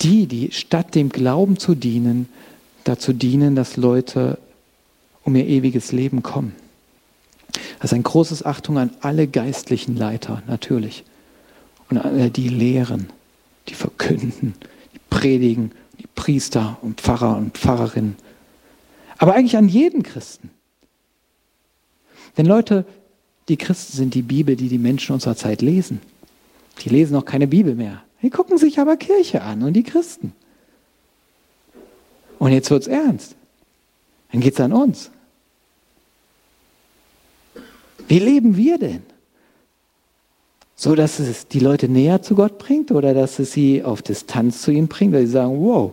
Die, 0.01 0.27
die 0.27 0.53
statt 0.53 0.95
dem 0.95 1.11
Glauben 1.11 1.59
zu 1.59 1.75
dienen, 1.75 2.29
dazu 2.85 3.13
dienen, 3.13 3.55
dass 3.55 3.77
Leute 3.77 4.39
um 5.25 5.37
ihr 5.37 5.47
ewiges 5.47 5.93
Leben 5.93 6.23
kommen. 6.23 6.55
Das 7.81 7.93
ist 7.93 7.95
ein 7.95 8.03
großes 8.03 8.47
Achtung 8.47 8.79
an 8.79 8.91
alle 9.01 9.27
geistlichen 9.27 9.97
Leiter, 9.97 10.43
natürlich. 10.47 11.05
Und 11.91 11.99
alle, 11.99 12.31
die 12.31 12.49
lehren, 12.49 13.11
die 13.69 13.75
verkünden, 13.75 14.55
die 14.95 15.01
predigen, 15.11 15.73
die 15.99 16.07
Priester 16.15 16.79
und 16.81 17.01
Pfarrer 17.01 17.37
und 17.37 17.59
Pfarrerinnen 17.59 18.17
aber 19.19 19.35
eigentlich 19.35 19.57
an 19.57 19.69
jeden 19.69 20.03
Christen. 20.03 20.51
Denn 22.37 22.47
Leute, 22.47 22.87
die 23.49 23.57
Christen 23.57 23.97
sind 23.97 24.15
die 24.15 24.23
Bibel, 24.23 24.57
die 24.57 24.69
die 24.69 24.79
Menschen 24.79 25.13
unserer 25.13 25.37
Zeit 25.37 25.61
lesen. 25.61 26.01
Die 26.81 26.89
lesen 26.89 27.17
auch 27.17 27.25
keine 27.25 27.49
Bibel 27.49 27.75
mehr. 27.75 28.03
Die 28.23 28.31
gucken 28.31 28.59
sich 28.59 28.79
aber 28.79 28.97
Kirche 28.97 29.43
an 29.43 29.63
und 29.63 29.75
die 29.75 29.83
Christen. 29.83 30.33
Und 32.39 32.53
jetzt 32.53 32.71
wird 32.71 32.83
es 32.83 32.89
ernst. 32.89 33.35
Dann 34.31 34.41
geht 34.41 34.55
es 34.55 34.61
an 34.61 34.73
uns. 34.73 35.11
Wie 38.07 38.19
leben 38.19 38.57
wir 38.57 38.79
denn? 38.79 39.03
So, 40.77 40.95
dass 40.95 41.19
es 41.19 41.49
die 41.49 41.59
Leute 41.59 41.89
näher 41.89 42.23
zu 42.23 42.37
Gott 42.37 42.59
bringt 42.59 42.93
oder 42.93 43.13
dass 43.13 43.41
es 43.41 43.53
sie 43.53 43.83
auf 43.83 44.01
Distanz 44.01 44.63
zu 44.63 44.71
ihm 44.71 44.87
bringt, 44.87 45.13
weil 45.13 45.27
sie 45.27 45.33
sagen, 45.33 45.61
wow, 45.61 45.93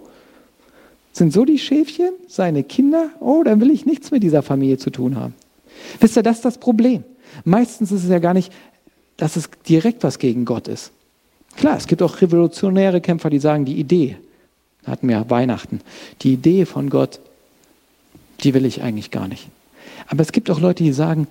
sind 1.16 1.32
so 1.32 1.46
die 1.46 1.60
Schäfchen, 1.60 2.12
seine 2.28 2.64
Kinder? 2.64 3.10
Oh, 3.22 3.42
dann 3.44 3.62
will 3.62 3.72
ich 3.72 3.86
nichts 3.86 4.12
mit 4.12 4.22
dieser 4.22 4.44
Familie 4.44 4.78
zu 4.78 4.90
tun 4.90 5.16
haben. 5.16 5.34
Wisst 6.02 6.18
ihr, 6.18 6.24
das 6.24 6.38
ist 6.38 6.46
das 6.46 6.58
Problem. 6.58 7.06
Meistens 7.46 7.92
ist 7.92 8.04
es 8.04 8.10
ja 8.10 8.20
gar 8.20 8.34
nicht, 8.34 8.52
dass 9.16 9.38
es 9.38 9.50
direkt 9.68 10.04
was 10.04 10.20
gegen 10.20 10.44
Gott 10.44 10.68
ist. 10.68 10.92
Klar, 11.56 11.78
es 11.78 11.88
gibt 11.88 12.02
auch 12.02 12.22
revolutionäre 12.22 13.00
Kämpfer, 13.00 13.30
die 13.30 13.40
sagen, 13.40 13.64
die 13.64 13.80
Idee, 13.80 14.18
hatten 14.86 15.08
wir 15.08 15.30
Weihnachten, 15.30 15.80
die 16.22 16.34
Idee 16.34 16.66
von 16.66 16.90
Gott, 16.90 17.22
die 18.44 18.54
will 18.54 18.66
ich 18.66 18.82
eigentlich 18.82 19.10
gar 19.10 19.30
nicht. 19.30 19.48
Aber 20.08 20.22
es 20.22 20.34
gibt 20.34 20.50
auch 20.50 20.60
Leute, 20.60 20.84
die 20.84 20.92
sagen, 20.92 21.28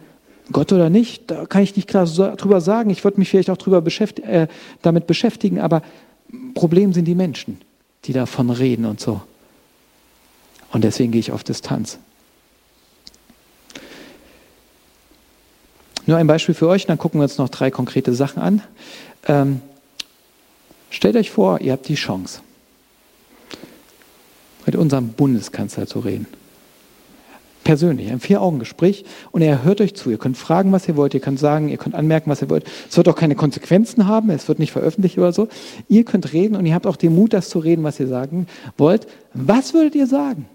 Gott 0.51 0.73
oder 0.73 0.89
nicht, 0.89 1.31
da 1.31 1.45
kann 1.45 1.63
ich 1.63 1.77
nicht 1.77 1.89
klar 1.89 2.07
drüber 2.07 2.63
sagen, 2.63 2.89
ich 2.89 3.05
würde 3.05 3.19
mich 3.19 3.29
vielleicht 3.29 3.51
auch 3.51 3.59
drüber 3.59 3.83
beschäftigen, 3.83 4.29
äh, 4.29 4.49
damit 4.81 5.07
beschäftigen, 5.07 5.61
aber 5.61 5.83
Problem 6.55 6.95
sind 6.95 7.05
die 7.05 7.15
Menschen, 7.15 7.59
die 8.07 8.15
davon 8.15 8.49
reden 8.49 8.87
und 8.87 8.99
so. 8.99 9.21
Und 10.75 10.83
deswegen 10.83 11.13
gehe 11.13 11.21
ich 11.21 11.31
auf 11.31 11.45
Distanz. 11.45 11.99
Nur 16.05 16.19
ein 16.19 16.27
Beispiel 16.27 16.55
für 16.55 16.67
euch, 16.67 16.85
dann 16.85 16.99
gucken 16.99 17.21
wir 17.21 17.23
uns 17.23 17.39
noch 17.39 17.49
drei 17.49 17.71
konkrete 17.71 18.13
Sachen 18.13 18.43
an. 18.43 18.61
Ähm, 19.29 19.61
stellt 20.91 21.15
euch 21.15 21.31
vor, 21.31 21.61
ihr 21.61 21.73
habt 21.73 21.87
die 21.87 21.95
Chance, 21.95 22.41
mit 24.67 24.75
unserem 24.75 25.11
Bundeskanzler 25.11 25.87
zu 25.87 26.01
reden. 26.01 26.27
Persönlich, 27.63 28.11
ein 28.11 28.19
Vier-Augen-Gespräch 28.19 29.05
und 29.31 29.43
er 29.43 29.63
hört 29.63 29.81
euch 29.81 29.95
zu. 29.95 30.11
Ihr 30.11 30.19
könnt 30.19 30.37
fragen, 30.37 30.73
was 30.73 30.89
ihr 30.89 30.97
wollt, 30.97 31.15
ihr 31.15 31.21
könnt 31.21 31.39
sagen, 31.39 31.69
ihr 31.69 31.79
könnt 31.79 31.95
anmerken, 31.95 32.31
was 32.31 32.43
ihr 32.43 32.51
wollt. 32.51 32.65
Es 32.91 32.97
wird 32.97 33.09
auch 33.09 33.17
keine 33.17 33.37
Konsequenzen 33.37 34.09
haben, 34.09 34.29
es 34.31 34.49
wird 34.49 34.59
nicht 34.59 34.73
veröffentlicht 34.73 35.19
oder 35.19 35.33
so. 35.33 35.47
Ihr 35.89 36.05
könnt 36.05 36.33
reden 36.33 36.57
und 36.57 36.67
ihr 36.67 36.75
habt 36.75 36.89
auch 36.89 36.97
den 36.97 37.15
Mut, 37.15 37.33
das 37.33 37.49
zu 37.49 37.61
reden, 37.61 37.85
was 37.85 38.01
ihr 38.01 38.09
sagen 38.09 38.49
wollt. 38.77 39.07
Was 39.35 39.73
würdet 39.73 39.95
ihr 39.95 40.09
sagen? 40.09 40.47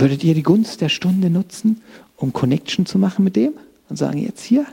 Würdet 0.00 0.22
ihr 0.22 0.34
die 0.34 0.44
Gunst 0.44 0.80
der 0.80 0.88
Stunde 0.88 1.28
nutzen, 1.28 1.82
um 2.16 2.32
Connection 2.32 2.86
zu 2.86 2.98
machen 2.98 3.24
mit 3.24 3.34
dem 3.34 3.54
und 3.88 3.96
sagen, 3.96 4.18
jetzt 4.18 4.42
hier? 4.42 4.64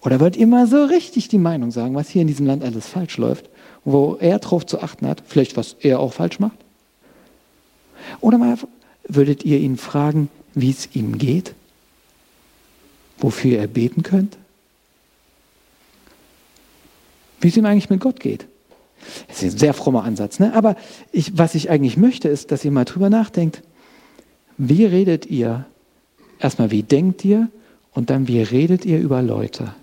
Oder 0.00 0.20
wollt 0.20 0.36
ihr 0.36 0.46
mal 0.46 0.66
so 0.66 0.84
richtig 0.84 1.28
die 1.28 1.38
Meinung 1.38 1.70
sagen, 1.70 1.94
was 1.94 2.08
hier 2.08 2.22
in 2.22 2.28
diesem 2.28 2.46
Land 2.46 2.64
alles 2.64 2.86
falsch 2.86 3.18
läuft, 3.18 3.50
wo 3.84 4.16
er 4.18 4.38
drauf 4.38 4.64
zu 4.64 4.80
achten 4.80 5.06
hat, 5.06 5.22
vielleicht 5.26 5.58
was 5.58 5.76
er 5.80 6.00
auch 6.00 6.14
falsch 6.14 6.40
macht? 6.40 6.56
Oder 8.20 8.38
mal 8.38 8.56
würdet 9.06 9.44
ihr 9.44 9.58
ihn 9.58 9.76
fragen, 9.76 10.30
wie 10.54 10.70
es 10.70 10.88
ihm 10.94 11.18
geht? 11.18 11.54
Wofür 13.18 13.58
er 13.58 13.66
beten 13.66 14.02
könnt? 14.02 14.38
Wie 17.40 17.48
es 17.48 17.56
ihm 17.56 17.66
eigentlich 17.66 17.90
mit 17.90 18.00
Gott 18.00 18.20
geht? 18.20 18.46
Das 19.26 19.42
ist 19.42 19.54
ein 19.54 19.58
sehr 19.58 19.74
frommer 19.74 20.04
Ansatz, 20.04 20.38
ne? 20.38 20.54
aber 20.54 20.76
ich, 21.12 21.36
was 21.36 21.54
ich 21.54 21.70
eigentlich 21.70 21.96
möchte, 21.96 22.28
ist, 22.28 22.50
dass 22.50 22.64
ihr 22.64 22.70
mal 22.70 22.84
drüber 22.84 23.10
nachdenkt, 23.10 23.62
wie 24.58 24.84
redet 24.84 25.26
ihr? 25.26 25.66
Erstmal, 26.40 26.70
wie 26.70 26.82
denkt 26.82 27.24
ihr? 27.24 27.48
Und 27.92 28.10
dann, 28.10 28.28
wie 28.28 28.42
redet 28.42 28.84
ihr 28.84 28.98
über 28.98 29.22
Leute? 29.22 29.74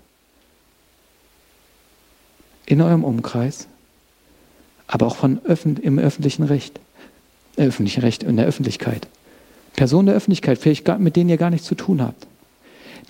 In 2.66 2.80
eurem 2.80 3.04
Umkreis, 3.04 3.68
aber 4.86 5.06
auch 5.06 5.16
von 5.16 5.40
öffn 5.44 5.76
im 5.76 5.98
öffentlichen 5.98 6.44
Recht. 6.44 6.80
Äh, 7.56 7.66
öffentlichen 7.66 8.00
Recht, 8.00 8.22
in 8.22 8.36
der 8.36 8.46
Öffentlichkeit. 8.46 9.08
Personen 9.74 10.06
der 10.06 10.16
Öffentlichkeit, 10.16 10.58
vielleicht 10.58 10.86
mit 10.98 11.16
denen 11.16 11.30
ihr 11.30 11.36
gar 11.36 11.50
nichts 11.50 11.66
zu 11.66 11.74
tun 11.74 12.00
habt. 12.02 12.26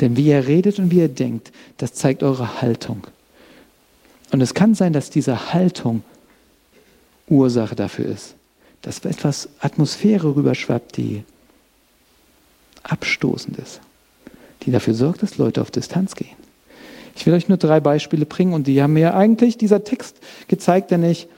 Denn 0.01 0.17
wie 0.17 0.27
ihr 0.27 0.47
redet 0.47 0.79
und 0.79 0.91
wie 0.91 0.99
ihr 0.99 1.09
denkt, 1.09 1.53
das 1.79 1.95
zeigt 1.95 2.23
eure 2.23 2.61
Haltung. 2.61 3.07
Und 4.33 4.41
es 4.41 4.55
kann 4.55 4.75
sein, 4.75 4.93
dass 4.93 5.11
diese 5.11 5.53
Haltung 5.53 6.03
Ursache 7.29 7.75
dafür 7.75 8.07
ist, 8.07 8.35
dass 8.83 9.05
etwas 9.05 9.49
Atmosphäre 9.61 10.35
rüberschwappt, 10.35 10.97
die 10.97 11.25
Abstoßendes, 12.91 13.81
die 14.63 14.71
dafür 14.71 14.95
sorgt, 14.95 15.23
dass 15.23 15.39
Leute 15.39 15.61
auf 15.61 15.71
Distanz 15.71 16.15
gehen. 16.15 16.37
Ich 17.17 17.25
will 17.25 17.35
euch 17.35 17.49
nur 17.49 17.59
drei 17.59 17.81
Beispiele 17.81 18.27
bringen 18.27 18.53
und 18.53 18.67
die 18.67 18.83
haben 18.83 18.93
mir 18.93 19.15
eigentlich 19.15 19.57
dieser 19.57 19.85
Text 19.85 20.19
gezeigt, 20.49 20.91
denn 20.91 21.03
ich, 21.03 21.29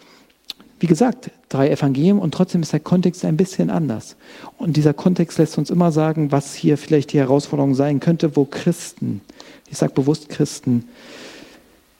wie 0.80 0.86
gesagt, 0.86 1.30
drei 1.48 1.70
Evangelien 1.70 2.18
und 2.18 2.34
trotzdem 2.34 2.62
ist 2.62 2.72
der 2.72 2.80
Kontext 2.80 3.24
ein 3.24 3.36
bisschen 3.36 3.70
anders. 3.70 4.16
Und 4.58 4.76
dieser 4.76 4.92
Kontext 4.92 5.38
lässt 5.38 5.56
uns 5.56 5.70
immer 5.70 5.92
sagen, 5.92 6.32
was 6.32 6.54
hier 6.54 6.76
vielleicht 6.78 7.12
die 7.12 7.18
Herausforderung 7.18 7.74
sein 7.74 8.00
könnte, 8.00 8.36
wo 8.36 8.44
Christen, 8.44 9.20
ich 9.70 9.78
sage 9.78 9.92
bewusst 9.94 10.28
Christen, 10.28 10.88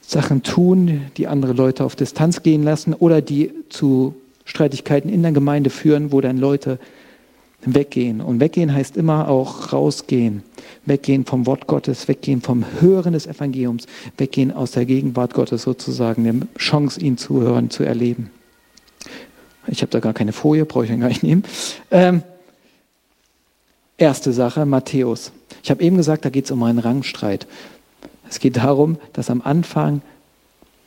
Sachen 0.01 0.43
tun, 0.43 1.03
die 1.17 1.27
andere 1.27 1.53
Leute 1.53 1.85
auf 1.85 1.95
Distanz 1.95 2.43
gehen 2.43 2.63
lassen 2.63 2.95
oder 2.95 3.21
die 3.21 3.53
zu 3.69 4.15
Streitigkeiten 4.45 5.11
in 5.11 5.23
der 5.23 5.33
Gemeinde 5.33 5.71
führen, 5.71 6.11
wo 6.13 6.21
dann 6.21 6.39
Leute 6.39 6.79
weggehen. 7.75 8.21
Und 8.21 8.41
weggehen 8.41 8.73
heißt 8.73 8.97
immer 8.97 9.29
auch 9.29 9.73
rausgehen. 9.73 10.43
Weggehen 10.85 11.25
vom 11.25 11.47
Wort 11.47 11.67
Gottes, 11.67 12.09
weggehen 12.09 12.41
vom 12.41 12.65
Hören 12.81 13.13
des 13.13 13.27
Evangeliums, 13.27 13.87
weggehen 14.17 14.53
aus 14.53 14.73
der 14.73 14.85
Gegenwart 14.85 15.35
Gottes 15.35 15.63
sozusagen, 15.63 16.25
der 16.25 16.35
Chance, 16.59 17.01
ihn 17.01 17.19
zu 17.19 17.41
hören, 17.41 17.71
zu 17.71 17.83
erleben. 17.83 18.31
Ich 19.67 19.83
habe 19.83 19.91
da 19.91 20.01
gar 20.01 20.15
keine 20.15 20.33
Folie, 20.33 20.65
brauche 20.65 20.85
ich 20.85 20.91
dann 20.91 21.01
gar 21.01 21.09
nicht 21.09 21.23
nehmen. 21.23 21.43
Ähm, 21.91 22.23
erste 23.99 24.33
Sache, 24.33 24.65
Matthäus. 24.65 25.33
Ich 25.63 25.71
habe 25.71 25.83
eben 25.83 25.97
gesagt, 25.97 26.25
da 26.25 26.31
geht 26.31 26.47
es 26.47 26.51
um 26.51 26.63
einen 26.63 26.79
Rangstreit. 26.79 27.47
Es 28.29 28.41
geht 28.41 28.57
darum, 28.57 28.99
dass 29.13 29.31
am 29.31 29.43
Anfang 29.43 30.03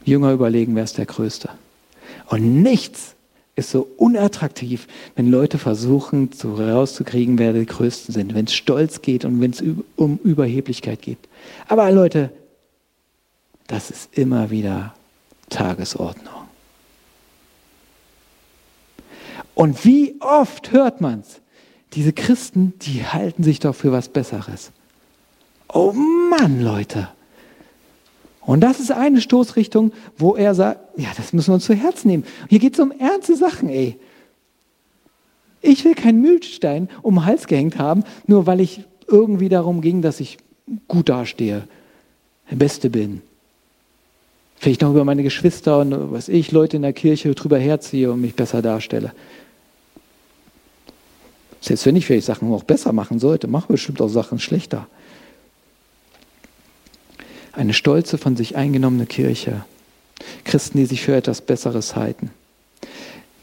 Jünger 0.04 0.32
überlegen, 0.32 0.76
wer 0.76 0.84
ist 0.84 0.98
der 0.98 1.06
Größte. 1.06 1.50
Und 2.28 2.64
nichts 2.64 3.16
ist 3.56 3.72
so 3.72 3.88
unattraktiv, 3.98 4.88
wenn 5.16 5.30
Leute 5.30 5.58
versuchen, 5.58 6.32
so 6.34 6.56
rauszukriegen, 6.56 7.38
wer 7.38 7.54
die 7.54 7.66
Größten 7.66 8.14
sind, 8.14 8.34
wenn 8.34 8.46
es 8.46 8.54
Stolz 8.54 9.02
geht 9.02 9.26
und 9.26 9.42
wenn 9.42 9.52
es 9.52 9.64
um 9.96 10.20
Überheblichkeit 10.24 11.02
geht. 11.02 11.18
Aber 11.68 11.92
Leute, 11.92 12.32
das 13.68 13.92
ist 13.92 14.18
immer 14.18 14.50
wieder 14.50 14.94
Tagesordnung. 15.50 16.34
Und 19.54 19.86
wie 19.86 20.16
oft 20.22 20.72
hört 20.72 21.02
man 21.02 21.22
es? 21.22 21.42
Diese 21.94 22.14
Christen, 22.14 22.74
die 22.82 23.06
halten 23.06 23.44
sich 23.44 23.60
doch 23.60 23.76
für 23.76 23.92
was 23.92 24.10
Besseres. 24.10 24.72
Oh 25.68 25.92
Mann, 25.92 26.62
Leute. 26.62 27.10
Und 28.42 28.62
das 28.62 28.80
ist 28.80 28.92
eine 28.92 29.22
Stoßrichtung, 29.22 29.92
wo 30.18 30.36
er 30.36 30.56
sagt, 30.56 30.80
ja, 30.98 31.10
das 31.16 31.32
müssen 31.32 31.50
wir 31.50 31.56
uns 31.56 31.66
zu 31.66 31.76
Herzen 31.76 32.08
nehmen. 32.08 32.26
Hier 32.50 32.60
geht 32.60 32.74
es 32.74 32.80
um 32.80 32.92
ernste 32.92 33.36
Sachen, 33.36 33.70
ey. 33.70 33.98
Ich 35.62 35.86
will 35.86 35.94
keinen 35.94 36.22
Mühlstein 36.22 36.90
um 37.04 37.16
den 37.16 37.26
Hals 37.26 37.46
gehängt 37.46 37.78
haben, 37.78 38.04
nur 38.26 38.48
weil 38.48 38.60
ich 38.60 38.84
irgendwie 39.08 39.50
darum 39.50 39.82
ging, 39.82 40.02
dass 40.02 40.20
ich 40.20 40.38
gut 40.88 41.10
dastehe, 41.10 41.68
der 42.50 42.56
Beste 42.56 42.90
bin. 42.90 43.22
Vielleicht 44.58 44.82
noch 44.82 44.92
über 44.92 45.06
meine 45.06 45.24
Geschwister 45.24 45.80
und 45.80 46.12
was 46.12 46.30
ich, 46.30 46.52
Leute 46.52 46.78
in 46.78 46.84
der 46.84 46.94
Kirche 46.94 47.34
drüber 47.36 47.60
herziehe 47.60 48.12
und 48.12 48.22
mich 48.22 48.36
besser 48.36 48.62
darstelle. 48.62 49.12
Selbst 51.62 51.86
wenn 51.86 51.96
ich 51.96 52.08
vielleicht 52.08 52.26
Sachen 52.26 52.52
auch 52.52 52.64
besser 52.64 52.92
machen 52.92 53.20
sollte, 53.20 53.48
mache 53.48 53.72
bestimmt 53.72 54.02
auch 54.02 54.08
Sachen 54.08 54.40
schlechter. 54.40 54.88
Eine 57.54 57.74
stolze, 57.74 58.18
von 58.18 58.38
sich 58.38 58.56
eingenommene 58.56 59.06
Kirche. 59.06 59.66
Christen, 60.44 60.78
die 60.78 60.86
sich 60.86 61.02
für 61.02 61.16
etwas 61.16 61.42
Besseres 61.42 61.96
halten. 61.96 62.32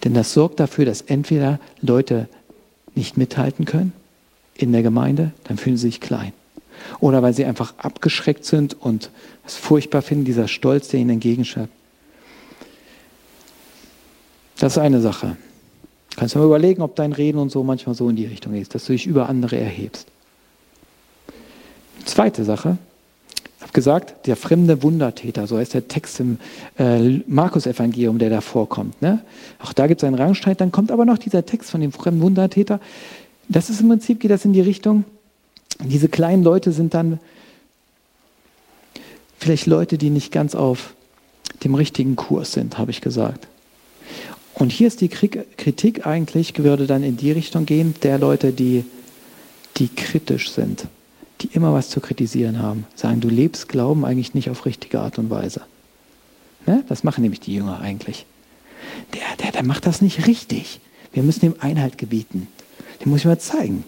Denn 0.05 0.15
das 0.15 0.33
sorgt 0.33 0.61
dafür, 0.61 0.85
dass 0.85 1.03
entweder 1.03 1.59
Leute 1.81 2.29
nicht 2.95 3.17
mithalten 3.17 3.65
können 3.65 3.93
in 4.55 4.73
der 4.73 4.83
Gemeinde, 4.83 5.33
dann 5.45 5.59
fühlen 5.59 5.77
sie 5.77 5.89
sich 5.89 6.01
klein. 6.01 6.33
Oder 7.01 7.23
weil 7.23 7.35
sie 7.35 7.45
einfach 7.45 7.75
abgeschreckt 7.79 8.45
sind 8.45 8.81
und 8.81 9.11
es 9.47 9.57
furchtbar 9.57 10.03
finden, 10.03 10.25
dieser 10.25 10.49
Stolz, 10.49 10.89
der 10.89 11.01
ihnen 11.01 11.11
entgegenschreibt. 11.11 11.73
Das 14.59 14.73
ist 14.75 14.79
eine 14.79 15.01
Sache. 15.01 15.37
Kannst 16.17 16.35
du 16.35 16.41
mal 16.41 16.47
überlegen, 16.47 16.83
ob 16.83 16.97
dein 16.97 17.13
Reden 17.13 17.39
und 17.39 17.51
so 17.51 17.63
manchmal 17.63 17.95
so 17.95 18.09
in 18.09 18.17
die 18.17 18.27
Richtung 18.27 18.55
ist, 18.55 18.75
dass 18.75 18.87
du 18.87 18.93
dich 18.93 19.07
über 19.07 19.29
andere 19.29 19.57
erhebst. 19.57 20.09
Zweite 22.05 22.45
Sache, 22.45 22.79
gesagt, 23.73 24.27
der 24.27 24.37
fremde 24.37 24.83
Wundertäter, 24.83 25.47
so 25.47 25.59
heißt 25.59 25.75
der 25.75 25.89
Text 25.89 26.21
im 26.21 26.39
äh, 26.79 27.21
Markus-Evangelium, 27.27 28.19
der 28.19 28.31
da 28.31 28.41
vorkommt. 28.41 29.01
Ne? 29.03 29.23
Auch 29.59 29.73
da 29.73 29.87
gibt 29.87 30.03
es 30.03 30.07
einen 30.07 30.17
Rangstreit, 30.17 30.61
dann 30.61 30.73
kommt 30.73 30.91
aber 30.91 31.05
noch 31.05 31.19
dieser 31.19 31.45
Text 31.45 31.71
von 31.71 31.81
dem 31.81 31.93
fremden 31.93 32.23
Wundertäter. 32.23 32.81
Das 33.49 33.71
ist 33.71 33.81
im 33.81 33.89
Prinzip, 33.89 34.21
geht 34.21 34.31
das 34.31 34.45
in 34.45 34.53
die 34.53 34.61
Richtung, 34.61 35.05
diese 35.81 36.09
kleinen 36.09 36.43
Leute 36.43 36.73
sind 36.73 36.95
dann 36.95 37.21
vielleicht 39.39 39.67
Leute, 39.67 39.99
die 39.99 40.11
nicht 40.11 40.33
ganz 40.33 40.55
auf 40.55 40.95
dem 41.63 41.75
richtigen 41.75 42.17
Kurs 42.17 42.53
sind, 42.53 42.79
habe 42.79 42.91
ich 42.91 43.01
gesagt. 43.01 43.47
Und 44.55 44.73
hier 44.73 44.89
ist 44.89 45.01
die 45.01 45.09
Kritik 45.09 46.07
eigentlich, 46.07 46.59
würde 46.59 46.87
dann 46.87 47.05
in 47.05 47.17
die 47.17 47.31
Richtung 47.31 47.65
gehen, 47.65 47.95
der 48.03 48.19
Leute, 48.19 48.53
die, 48.53 48.85
die 49.77 49.89
kritisch 49.89 50.51
sind, 50.51 50.87
die 51.41 51.49
immer 51.49 51.73
was 51.73 51.89
zu 51.91 52.01
kritisieren 52.01 52.61
haben. 52.61 52.87
Sagen, 52.95 53.21
du 53.21 53.29
lebst 53.29 53.69
Glauben 53.69 54.05
eigentlich 54.05 54.35
nicht 54.35 54.51
auf 54.51 54.67
richtige 54.67 55.01
Art 55.01 55.19
und 55.19 55.31
Weise. 55.31 55.63
Ne? 56.67 56.85
Das 56.89 57.05
machen 57.05 57.23
nämlich 57.23 57.41
die 57.41 57.55
Jünger 57.55 57.81
eigentlich. 57.81 58.27
Der, 59.15 59.37
der, 59.43 59.53
der 59.53 59.65
macht 59.65 59.87
das 59.87 60.03
nicht 60.03 60.27
richtig. 60.27 60.81
Wir 61.13 61.23
müssen 61.23 61.47
ihm 61.47 61.55
Einhalt 61.61 61.99
gebieten. 61.99 62.49
Den 63.01 63.11
muss 63.11 63.21
ich 63.21 63.27
mal 63.27 63.39
zeigen. 63.39 63.85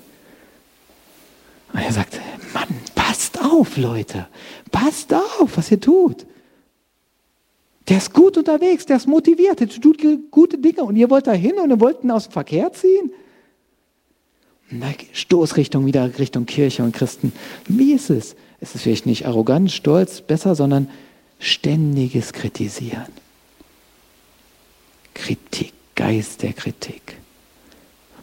Und 1.73 1.81
er 1.81 1.93
sagt, 1.93 2.21
Mann, 2.55 2.69
passt 2.95 3.41
auf, 3.43 3.77
Leute. 3.77 4.27
Passt 4.71 5.13
auf, 5.13 5.57
was 5.57 5.71
ihr 5.71 5.81
tut. 5.81 6.27
Der 7.89 7.99
ist 7.99 8.13
gut 8.13 8.39
unterwegs, 8.39 8.87
der 8.87 8.97
ist 8.99 9.09
motiviert, 9.09 9.59
der 9.59 9.69
tut 9.69 10.01
gute 10.31 10.59
Dinge 10.59 10.85
und 10.85 10.95
ihr 10.95 11.11
wollt 11.11 11.27
da 11.27 11.33
hin 11.33 11.59
und 11.59 11.71
ihr 11.71 11.81
wollt 11.81 12.05
ihn 12.05 12.11
aus 12.13 12.29
dem 12.29 12.33
Verkehr 12.33 12.73
ziehen? 12.73 13.13
Stoßrichtung 15.13 15.87
wieder 15.87 16.19
Richtung 16.19 16.47
Kirche 16.47 16.83
und 16.83 16.95
Christen. 16.95 17.33
Wie 17.69 17.93
ist 17.93 18.11
es? 18.11 18.37
Es 18.61 18.75
ist 18.75 18.83
vielleicht 18.83 19.07
nicht 19.07 19.27
arrogant, 19.27 19.73
stolz, 19.73 20.21
besser, 20.21 20.55
sondern 20.55 20.89
ständiges 21.39 22.33
Kritisieren. 22.33 23.07
Kritik, 25.15 25.73
Geist 25.95 26.43
der 26.43 26.53
Kritik. 26.53 27.17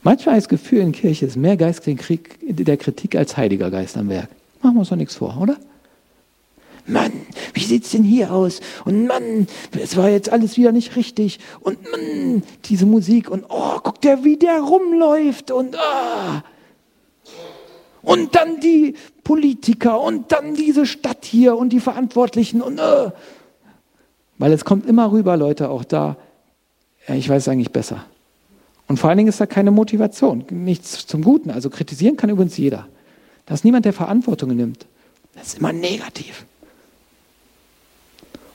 Manchmal 0.03 0.35
das 0.35 0.47
Gefühl 0.47 0.79
in 0.79 0.91
Kirche 0.91 1.25
ist 1.25 1.35
mehr 1.35 1.57
Geist 1.57 1.85
der 1.85 2.77
Kritik 2.77 3.15
als 3.15 3.35
Heiliger 3.35 3.69
Geist 3.69 3.97
am 3.97 4.09
Werk. 4.09 4.29
Machen 4.61 4.75
wir 4.75 4.79
uns 4.79 4.89
doch 4.89 4.95
nichts 4.95 5.15
vor, 5.15 5.37
oder? 5.39 5.57
Mann, 6.87 7.11
wie 7.53 7.63
sieht's 7.63 7.91
denn 7.91 8.03
hier 8.03 8.31
aus? 8.31 8.61
Und 8.85 9.07
Mann, 9.07 9.47
es 9.79 9.97
war 9.97 10.09
jetzt 10.09 10.29
alles 10.29 10.57
wieder 10.57 10.71
nicht 10.71 10.95
richtig. 10.95 11.39
Und 11.59 11.77
Mann, 11.91 12.43
diese 12.65 12.85
Musik 12.85 13.29
und 13.29 13.45
oh, 13.49 13.79
guck 13.83 14.01
der, 14.01 14.23
wie 14.23 14.37
der 14.37 14.61
rumläuft 14.61 15.51
und 15.51 15.77
ah. 15.77 16.43
Und 18.01 18.35
dann 18.35 18.61
die 18.61 18.95
Politiker 19.23 19.99
und 19.99 20.31
dann 20.31 20.55
diese 20.55 20.85
Stadt 20.85 21.25
hier 21.25 21.57
und 21.57 21.69
die 21.69 21.81
Verantwortlichen 21.81 22.61
und 22.61 22.79
äh. 22.79 23.11
weil 24.37 24.53
es 24.53 24.63
kommt 24.63 24.85
immer 24.87 25.11
rüber, 25.11 25.35
Leute, 25.35 25.69
auch 25.69 25.83
da. 25.83 26.15
Ja, 27.07 27.15
ich 27.15 27.27
weiß 27.27 27.43
es 27.43 27.49
eigentlich 27.49 27.71
besser. 27.71 28.05
Und 28.87 28.97
vor 28.97 29.09
allen 29.09 29.17
Dingen 29.17 29.29
ist 29.29 29.41
da 29.41 29.45
keine 29.45 29.71
Motivation, 29.71 30.45
nichts 30.49 31.05
zum 31.05 31.21
Guten. 31.21 31.51
Also 31.51 31.69
kritisieren 31.69 32.15
kann 32.15 32.29
übrigens 32.29 32.55
jeder. 32.55 32.87
Da 33.45 33.53
ist 33.53 33.65
niemand, 33.65 33.83
der 33.83 33.93
Verantwortung 33.93 34.55
nimmt. 34.55 34.85
Das 35.33 35.47
ist 35.47 35.59
immer 35.59 35.73
negativ. 35.73 36.45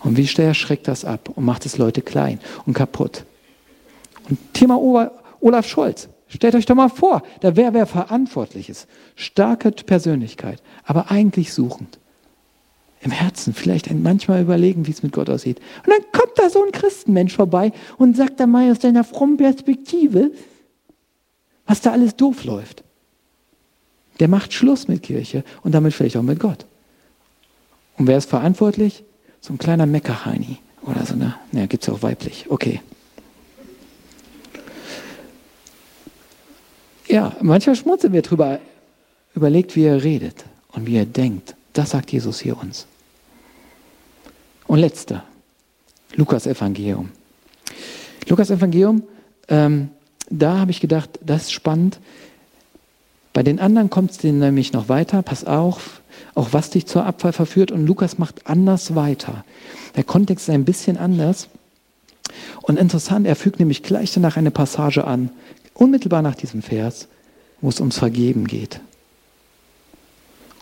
Und 0.02 0.16
wie 0.16 0.26
sehr 0.26 0.54
schreckt 0.54 0.88
das 0.88 1.04
ab 1.04 1.30
und 1.34 1.44
macht 1.44 1.66
es 1.66 1.78
Leute 1.78 2.02
klein 2.02 2.40
und 2.66 2.74
kaputt. 2.74 3.24
Und 4.28 4.38
Thema 4.52 4.78
Olaf 5.40 5.66
Scholz. 5.66 6.08
Stellt 6.28 6.54
euch 6.54 6.66
doch 6.66 6.74
mal 6.74 6.88
vor, 6.88 7.22
da 7.40 7.56
wäre 7.56 7.74
wer 7.74 7.86
verantwortlich 7.86 8.70
ist. 8.70 8.86
Starke 9.16 9.70
Persönlichkeit, 9.70 10.62
aber 10.84 11.10
eigentlich 11.10 11.52
suchend. 11.52 11.98
Im 13.02 13.10
Herzen 13.10 13.52
vielleicht 13.52 13.92
manchmal 13.92 14.40
überlegen, 14.40 14.86
wie 14.86 14.92
es 14.92 15.02
mit 15.02 15.12
Gott 15.12 15.28
aussieht. 15.28 15.60
Und 15.84 15.92
dann 15.92 16.12
kommt 16.12 16.38
da 16.38 16.48
so 16.48 16.64
ein 16.64 16.72
Christenmensch 16.72 17.34
vorbei 17.34 17.72
und 17.98 18.16
sagt 18.16 18.40
dann 18.40 18.50
mal 18.50 18.70
aus 18.70 18.78
deiner 18.78 19.04
frommen 19.04 19.36
Perspektive, 19.36 20.30
was 21.66 21.80
da 21.80 21.92
alles 21.92 22.16
doof 22.16 22.44
läuft. 22.44 22.82
Der 24.20 24.28
macht 24.28 24.52
Schluss 24.52 24.88
mit 24.88 25.02
Kirche 25.02 25.44
und 25.62 25.72
damit 25.72 25.92
vielleicht 25.92 26.16
auch 26.16 26.22
mit 26.22 26.38
Gott. 26.38 26.64
Und 27.98 28.06
wer 28.06 28.18
ist 28.18 28.30
verantwortlich? 28.30 29.04
So 29.42 29.52
ein 29.52 29.59
kleiner 29.59 29.87
Meckerheini 29.87 30.59
oder 30.83 31.05
so 31.05 31.14
eine, 31.14 31.35
ja, 31.50 31.66
gibt 31.66 31.83
es 31.83 31.88
auch 31.88 32.00
weiblich, 32.02 32.46
okay. 32.48 32.81
Ja, 37.09 37.35
manchmal 37.40 37.74
schmunzeln 37.74 38.12
wir 38.12 38.22
drüber, 38.22 38.61
überlegt, 39.35 39.74
wie 39.74 39.83
er 39.83 40.02
redet 40.05 40.44
und 40.68 40.87
wie 40.87 40.96
er 40.96 41.07
denkt. 41.07 41.57
Das 41.72 41.90
sagt 41.90 42.12
Jesus 42.12 42.38
hier 42.40 42.57
uns. 42.57 42.87
Und 44.68 44.78
letzter, 44.78 45.24
Lukas 46.14 46.46
Evangelium. 46.46 47.11
Lukas 48.28 48.48
Evangelium, 48.48 49.02
ähm, 49.48 49.90
da 50.31 50.59
habe 50.59 50.70
ich 50.70 50.81
gedacht, 50.81 51.18
das 51.20 51.42
ist 51.42 51.52
spannend. 51.52 51.98
Bei 53.33 53.42
den 53.42 53.59
anderen 53.59 53.90
kommt 53.90 54.12
es 54.12 54.22
nämlich 54.22 54.72
noch 54.72 54.88
weiter. 54.88 55.22
Pass 55.22 55.44
auf, 55.44 56.00
auch 56.35 56.52
was 56.52 56.70
dich 56.70 56.87
zur 56.87 57.04
Abfall 57.04 57.32
verführt. 57.32 57.70
Und 57.70 57.87
Lukas 57.87 58.18
macht 58.18 58.46
anders 58.46 58.94
weiter. 58.94 59.44
Der 59.96 60.04
Kontext 60.04 60.48
ist 60.48 60.54
ein 60.54 60.64
bisschen 60.64 60.96
anders. 60.96 61.48
Und 62.62 62.78
interessant, 62.78 63.26
er 63.26 63.37
fügt 63.37 63.58
nämlich 63.58 63.82
gleich 63.82 64.12
danach 64.12 64.37
eine 64.37 64.50
Passage 64.50 65.04
an, 65.06 65.30
unmittelbar 65.74 66.22
nach 66.22 66.35
diesem 66.35 66.62
Vers, 66.62 67.08
wo 67.61 67.68
es 67.68 67.80
ums 67.80 67.98
Vergeben 67.98 68.46
geht. 68.46 68.80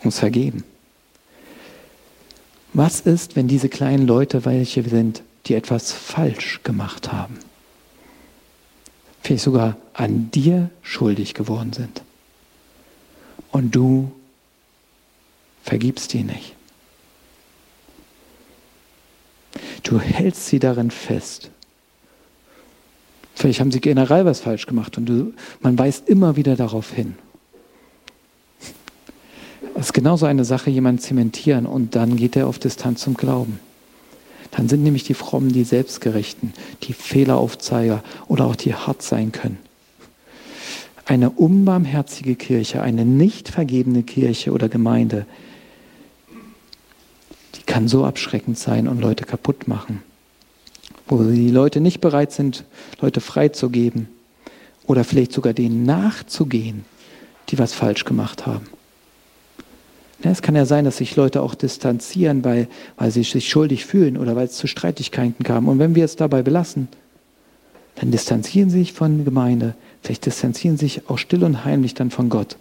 Ums 0.01 0.19
Vergeben. 0.19 0.65
Was 2.73 3.01
ist, 3.01 3.37
wenn 3.37 3.49
diese 3.49 3.69
kleinen 3.69 4.07
Leute 4.07 4.45
welche 4.45 4.83
sind, 4.89 5.23
die 5.47 5.55
etwas 5.55 5.93
falsch 5.93 6.61
gemacht 6.63 7.13
haben? 7.13 7.39
Vielleicht 9.23 9.45
sogar 9.45 9.77
an 9.93 10.31
dir 10.31 10.71
schuldig 10.83 11.35
geworden 11.35 11.73
sind. 11.73 12.03
Und 13.51 13.75
du 13.75 14.13
vergibst 15.63 16.13
die 16.13 16.23
nicht. 16.23 16.55
Du 19.83 19.99
hältst 19.99 20.47
sie 20.47 20.59
darin 20.59 20.91
fest. 20.91 21.51
Vielleicht 23.35 23.61
haben 23.61 23.73
sie 23.73 23.81
generell 23.81 24.25
was 24.25 24.41
falsch 24.41 24.67
gemacht 24.67 24.99
und 24.99 25.07
du, 25.07 25.33
man 25.61 25.79
weist 25.79 26.09
immer 26.09 26.37
wieder 26.37 26.57
darauf 26.57 26.93
hin. 26.93 27.15
Es 29.75 29.87
ist 29.87 29.93
genauso 29.95 30.27
eine 30.27 30.45
Sache, 30.45 30.69
jemanden 30.69 31.01
zementieren 31.01 31.65
und 31.65 31.97
dann 31.97 32.17
geht 32.17 32.37
er 32.37 32.47
auf 32.47 32.59
Distanz 32.59 33.01
zum 33.01 33.15
Glauben. 33.15 33.59
Dann 34.51 34.69
sind 34.69 34.83
nämlich 34.83 35.05
die 35.05 35.15
Frommen 35.15 35.53
die 35.53 35.65
Selbstgerechten, 35.65 36.53
die 36.83 36.93
Fehleraufzeiger 36.93 38.03
oder 38.29 38.47
auch 38.47 38.57
die 38.57 38.75
hart 38.75 39.01
sein 39.01 39.33
können. 39.33 39.59
Eine 41.07 41.31
unbarmherzige 41.31 42.35
Kirche, 42.35 42.83
eine 42.83 43.05
nicht 43.05 43.49
vergebene 43.49 44.03
Kirche 44.03 44.53
oder 44.53 44.69
Gemeinde, 44.69 45.25
kann 47.71 47.87
so 47.87 48.05
abschreckend 48.05 48.59
sein 48.59 48.89
und 48.89 49.01
Leute 49.01 49.25
kaputt 49.25 49.69
machen. 49.69 50.03
Wo 51.07 51.23
die 51.23 51.51
Leute 51.51 51.81
nicht 51.81 52.01
bereit 52.01 52.33
sind, 52.33 52.65
Leute 53.01 53.21
freizugeben 53.21 54.09
oder 54.87 55.05
vielleicht 55.05 55.33
sogar 55.33 55.53
denen 55.53 55.85
nachzugehen, 55.85 56.85
die 57.49 57.61
was 57.61 57.73
falsch 57.73 58.05
gemacht 58.05 58.45
haben. 58.45 58.67
Es 60.23 60.43
kann 60.43 60.57
ja 60.57 60.67
sein, 60.67 60.85
dass 60.85 60.97
sich 60.97 61.15
Leute 61.15 61.43
auch 61.43 61.55
distanzieren, 61.55 62.45
weil, 62.45 62.67
weil 62.97 63.13
sie 63.13 63.23
sich 63.23 63.49
schuldig 63.49 63.87
fühlen 63.87 64.19
oder 64.19 64.35
weil 64.35 64.47
es 64.47 64.57
zu 64.57 64.67
Streitigkeiten 64.67 65.45
kam. 65.45 65.69
Und 65.69 65.79
wenn 65.79 65.95
wir 65.95 66.05
es 66.05 66.17
dabei 66.17 66.43
belassen, 66.43 66.89
dann 67.95 68.11
distanzieren 68.11 68.69
sie 68.69 68.81
sich 68.81 68.93
von 68.93 69.25
Gemeinde, 69.25 69.77
vielleicht 70.03 70.27
distanzieren 70.27 70.77
sie 70.77 70.87
sich 70.87 71.09
auch 71.09 71.19
still 71.19 71.45
und 71.45 71.65
heimlich 71.65 71.95
dann 71.95 72.11
von 72.11 72.31
Gott. 72.31 72.57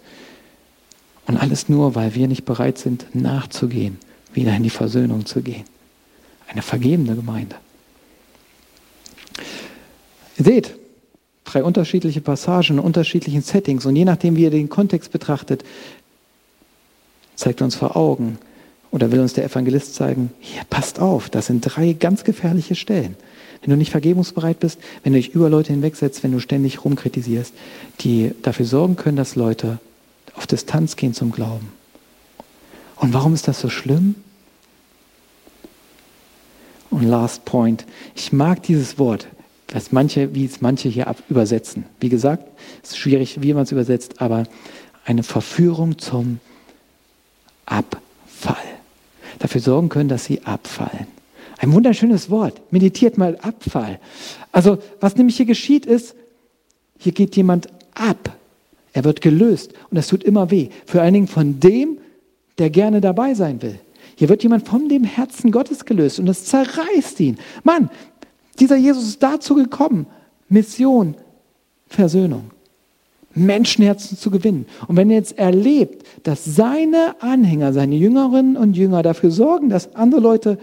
Und 1.26 1.36
alles 1.36 1.68
nur, 1.68 1.96
weil 1.96 2.14
wir 2.14 2.28
nicht 2.28 2.44
bereit 2.44 2.78
sind, 2.78 3.06
nachzugehen, 3.12 3.98
wieder 4.32 4.54
in 4.54 4.62
die 4.62 4.70
Versöhnung 4.70 5.26
zu 5.26 5.42
gehen. 5.42 5.64
Eine 6.48 6.62
vergebene 6.62 7.14
Gemeinde. 7.14 7.56
Ihr 10.38 10.44
seht, 10.44 10.74
drei 11.44 11.62
unterschiedliche 11.62 12.20
Passagen, 12.20 12.74
in 12.74 12.78
unterschiedlichen 12.78 13.42
Settings. 13.42 13.86
Und 13.86 13.96
je 13.96 14.04
nachdem, 14.04 14.36
wie 14.36 14.44
ihr 14.44 14.50
den 14.50 14.68
Kontext 14.68 15.12
betrachtet, 15.12 15.64
zeigt 17.36 17.62
uns 17.62 17.74
vor 17.74 17.96
Augen 17.96 18.38
oder 18.90 19.12
will 19.12 19.20
uns 19.20 19.34
der 19.34 19.44
Evangelist 19.44 19.94
zeigen, 19.94 20.30
hier, 20.40 20.62
passt 20.68 21.00
auf, 21.00 21.30
das 21.30 21.46
sind 21.46 21.60
drei 21.60 21.92
ganz 21.92 22.24
gefährliche 22.24 22.74
Stellen. 22.74 23.16
Wenn 23.62 23.70
du 23.70 23.76
nicht 23.76 23.90
vergebungsbereit 23.90 24.58
bist, 24.60 24.80
wenn 25.02 25.12
du 25.12 25.18
dich 25.18 25.34
über 25.34 25.50
Leute 25.50 25.72
hinwegsetzt, 25.72 26.22
wenn 26.22 26.32
du 26.32 26.40
ständig 26.40 26.84
rumkritisierst, 26.84 27.52
die 28.00 28.32
dafür 28.42 28.66
sorgen 28.66 28.96
können, 28.96 29.16
dass 29.16 29.36
Leute 29.36 29.78
auf 30.34 30.46
Distanz 30.46 30.96
gehen 30.96 31.14
zum 31.14 31.30
Glauben. 31.30 31.79
Und 33.00 33.14
warum 33.14 33.32
ist 33.32 33.48
das 33.48 33.60
so 33.60 33.70
schlimm? 33.70 34.14
Und 36.90 37.04
last 37.04 37.46
point. 37.46 37.86
Ich 38.14 38.32
mag 38.32 38.62
dieses 38.62 38.98
Wort, 38.98 39.26
was 39.72 39.90
manche, 39.90 40.34
wie 40.34 40.44
es 40.44 40.60
manche 40.60 40.88
hier 40.88 41.12
übersetzen. 41.28 41.84
Wie 41.98 42.10
gesagt, 42.10 42.44
es 42.82 42.90
ist 42.90 42.98
schwierig, 42.98 43.40
wie 43.42 43.54
man 43.54 43.62
es 43.62 43.72
übersetzt, 43.72 44.20
aber 44.20 44.44
eine 45.06 45.22
Verführung 45.22 45.98
zum 45.98 46.40
Abfall. 47.64 48.56
Dafür 49.38 49.62
sorgen 49.62 49.88
können, 49.88 50.10
dass 50.10 50.26
sie 50.26 50.44
abfallen. 50.44 51.06
Ein 51.56 51.72
wunderschönes 51.72 52.28
Wort. 52.28 52.60
Meditiert 52.70 53.16
mal 53.16 53.38
Abfall. 53.40 53.98
Also, 54.52 54.78
was 55.00 55.16
nämlich 55.16 55.36
hier 55.36 55.46
geschieht, 55.46 55.86
ist, 55.86 56.14
hier 56.98 57.12
geht 57.12 57.34
jemand 57.34 57.68
ab. 57.94 58.36
Er 58.92 59.04
wird 59.04 59.22
gelöst 59.22 59.72
und 59.88 59.96
das 59.96 60.08
tut 60.08 60.22
immer 60.22 60.50
weh. 60.50 60.68
Vor 60.84 61.00
allen 61.00 61.14
Dingen 61.14 61.28
von 61.28 61.60
dem, 61.60 61.98
der 62.60 62.70
gerne 62.70 63.00
dabei 63.00 63.34
sein 63.34 63.60
will. 63.62 63.80
Hier 64.16 64.28
wird 64.28 64.42
jemand 64.42 64.68
von 64.68 64.88
dem 64.88 65.02
Herzen 65.02 65.50
Gottes 65.50 65.86
gelöst 65.86 66.20
und 66.20 66.28
es 66.28 66.44
zerreißt 66.44 67.18
ihn. 67.20 67.38
Mann, 67.64 67.90
dieser 68.60 68.76
Jesus 68.76 69.04
ist 69.04 69.22
dazu 69.22 69.54
gekommen. 69.54 70.06
Mission, 70.50 71.14
Versöhnung. 71.88 72.50
Menschenherzen 73.34 74.18
zu 74.18 74.30
gewinnen. 74.30 74.66
Und 74.88 74.96
wenn 74.96 75.08
er 75.08 75.16
jetzt 75.16 75.38
erlebt, 75.38 76.06
dass 76.24 76.44
seine 76.44 77.14
Anhänger, 77.20 77.72
seine 77.72 77.94
Jüngerinnen 77.94 78.56
und 78.56 78.76
Jünger 78.76 79.02
dafür 79.02 79.30
sorgen, 79.30 79.70
dass 79.70 79.94
andere 79.94 80.20
Leute 80.20 80.58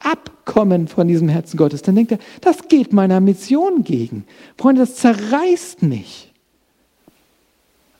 abkommen 0.00 0.86
von 0.86 1.08
diesem 1.08 1.28
Herzen 1.28 1.56
Gottes, 1.56 1.80
dann 1.80 1.94
denkt 1.94 2.12
er, 2.12 2.18
das 2.42 2.68
geht 2.68 2.92
meiner 2.92 3.20
Mission 3.20 3.84
gegen. 3.84 4.24
Freunde, 4.58 4.82
das 4.82 4.96
zerreißt 4.96 5.82
mich. 5.82 6.30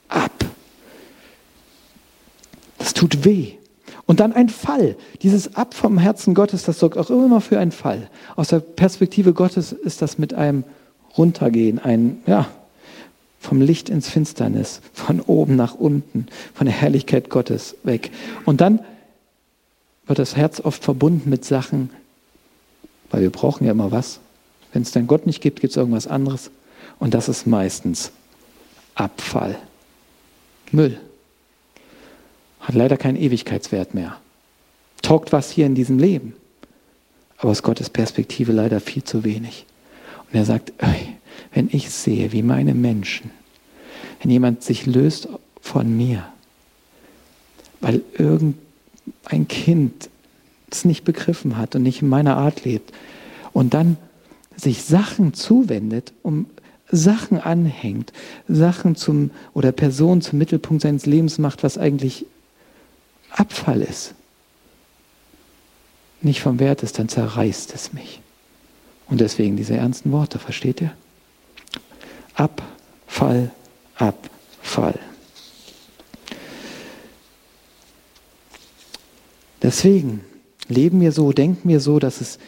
Ab. 0.08 0.47
Das 2.88 2.94
tut 2.94 3.26
weh. 3.26 3.52
Und 4.06 4.18
dann 4.18 4.32
ein 4.32 4.48
Fall. 4.48 4.96
Dieses 5.20 5.56
Ab 5.56 5.74
vom 5.74 5.98
Herzen 5.98 6.32
Gottes, 6.32 6.62
das 6.62 6.78
sorgt 6.78 6.96
auch 6.96 7.10
immer 7.10 7.42
für 7.42 7.58
einen 7.58 7.70
Fall. 7.70 8.08
Aus 8.34 8.48
der 8.48 8.60
Perspektive 8.60 9.34
Gottes 9.34 9.72
ist 9.72 10.00
das 10.00 10.16
mit 10.16 10.32
einem 10.32 10.64
Runtergehen, 11.18 11.78
ein, 11.78 12.22
ja, 12.26 12.48
vom 13.40 13.60
Licht 13.60 13.90
ins 13.90 14.08
Finsternis, 14.08 14.80
von 14.94 15.20
oben 15.20 15.54
nach 15.54 15.74
unten, 15.74 16.28
von 16.54 16.64
der 16.66 16.74
Herrlichkeit 16.74 17.28
Gottes 17.28 17.76
weg. 17.82 18.10
Und 18.46 18.62
dann 18.62 18.80
wird 20.06 20.18
das 20.18 20.34
Herz 20.34 20.58
oft 20.58 20.82
verbunden 20.82 21.28
mit 21.28 21.44
Sachen, 21.44 21.90
weil 23.10 23.20
wir 23.20 23.30
brauchen 23.30 23.66
ja 23.66 23.72
immer 23.72 23.92
was. 23.92 24.20
Wenn 24.72 24.80
es 24.80 24.92
dann 24.92 25.06
Gott 25.06 25.26
nicht 25.26 25.42
gibt, 25.42 25.60
gibt 25.60 25.72
es 25.72 25.76
irgendwas 25.76 26.06
anderes. 26.06 26.50
Und 26.98 27.12
das 27.12 27.28
ist 27.28 27.46
meistens 27.46 28.12
Abfall. 28.94 29.58
Müll. 30.72 30.98
Hat 32.68 32.74
leider 32.74 32.98
keinen 32.98 33.16
Ewigkeitswert 33.16 33.94
mehr. 33.94 34.18
Taugt 35.00 35.32
was 35.32 35.50
hier 35.50 35.64
in 35.64 35.74
diesem 35.74 35.98
Leben. 35.98 36.34
Aber 37.38 37.50
aus 37.50 37.62
Gottes 37.62 37.88
Perspektive 37.88 38.52
leider 38.52 38.78
viel 38.78 39.02
zu 39.02 39.24
wenig. 39.24 39.64
Und 40.26 40.38
er 40.38 40.44
sagt, 40.44 40.74
wenn 41.54 41.70
ich 41.72 41.88
sehe, 41.88 42.30
wie 42.32 42.42
meine 42.42 42.74
Menschen, 42.74 43.30
wenn 44.20 44.30
jemand 44.30 44.62
sich 44.62 44.84
löst 44.84 45.28
von 45.62 45.96
mir, 45.96 46.26
weil 47.80 48.02
irgendein 48.12 49.48
Kind 49.48 50.10
es 50.70 50.84
nicht 50.84 51.04
begriffen 51.04 51.56
hat 51.56 51.74
und 51.74 51.84
nicht 51.84 52.02
in 52.02 52.08
meiner 52.08 52.36
Art 52.36 52.66
lebt 52.66 52.92
und 53.54 53.72
dann 53.72 53.96
sich 54.56 54.82
Sachen 54.82 55.32
zuwendet, 55.32 56.12
um 56.22 56.44
Sachen 56.90 57.38
anhängt, 57.38 58.12
Sachen 58.46 58.94
zum 58.94 59.30
oder 59.54 59.72
Personen 59.72 60.20
zum 60.20 60.38
Mittelpunkt 60.38 60.82
seines 60.82 61.06
Lebens 61.06 61.38
macht, 61.38 61.62
was 61.62 61.78
eigentlich 61.78 62.26
Abfall 63.38 63.82
ist, 63.82 64.14
nicht 66.20 66.40
vom 66.40 66.58
Wert 66.58 66.82
ist, 66.82 66.98
dann 66.98 67.08
zerreißt 67.08 67.72
es 67.72 67.92
mich. 67.92 68.20
Und 69.06 69.20
deswegen 69.20 69.56
diese 69.56 69.76
ernsten 69.76 70.10
Worte, 70.10 70.40
versteht 70.40 70.80
ihr? 70.80 70.92
Abfall, 72.34 73.52
Abfall. 73.94 74.98
Deswegen 79.62 80.24
leben 80.66 81.00
wir 81.00 81.12
so, 81.12 81.32
denken 81.32 81.68
wir 81.68 81.78
so, 81.78 82.00
dass 82.00 82.20
es 82.20 82.40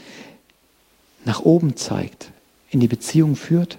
nach 1.25 1.41
oben 1.41 1.77
zeigt, 1.77 2.33
in 2.71 2.81
die 2.81 2.89
Beziehung 2.89 3.37
führt. 3.37 3.79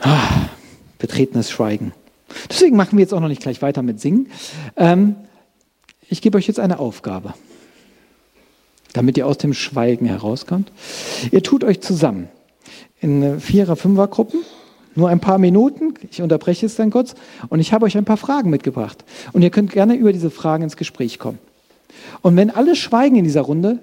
Ah, 0.00 0.48
betretenes 1.12 1.50
Schweigen. 1.50 1.92
Deswegen 2.48 2.76
machen 2.76 2.96
wir 2.96 3.02
jetzt 3.02 3.12
auch 3.12 3.20
noch 3.20 3.28
nicht 3.28 3.42
gleich 3.42 3.60
weiter 3.60 3.82
mit 3.82 4.00
Singen. 4.00 4.28
Ähm, 4.76 5.16
ich 6.08 6.22
gebe 6.22 6.38
euch 6.38 6.46
jetzt 6.46 6.58
eine 6.58 6.78
Aufgabe 6.78 7.34
damit 8.94 9.16
ihr 9.16 9.26
aus 9.26 9.38
dem 9.38 9.54
Schweigen 9.54 10.04
herauskommt. 10.04 10.70
Ihr 11.30 11.42
tut 11.42 11.64
euch 11.64 11.80
zusammen 11.80 12.28
in 13.00 13.40
Vierer-, 13.40 13.74
Fünfer-Gruppen, 13.74 14.40
nur 14.94 15.08
ein 15.08 15.18
paar 15.18 15.38
Minuten, 15.38 15.94
ich 16.10 16.20
unterbreche 16.20 16.66
es 16.66 16.76
dann 16.76 16.90
kurz, 16.90 17.14
und 17.48 17.58
ich 17.60 17.72
habe 17.72 17.86
euch 17.86 17.96
ein 17.96 18.04
paar 18.04 18.18
Fragen 18.18 18.50
mitgebracht. 18.50 19.02
Und 19.32 19.40
ihr 19.40 19.48
könnt 19.48 19.72
gerne 19.72 19.94
über 19.94 20.12
diese 20.12 20.30
Fragen 20.30 20.64
ins 20.64 20.76
Gespräch 20.76 21.18
kommen. 21.18 21.38
Und 22.20 22.36
wenn 22.36 22.50
alle 22.50 22.76
schweigen 22.76 23.16
in 23.16 23.24
dieser 23.24 23.40
Runde, 23.40 23.78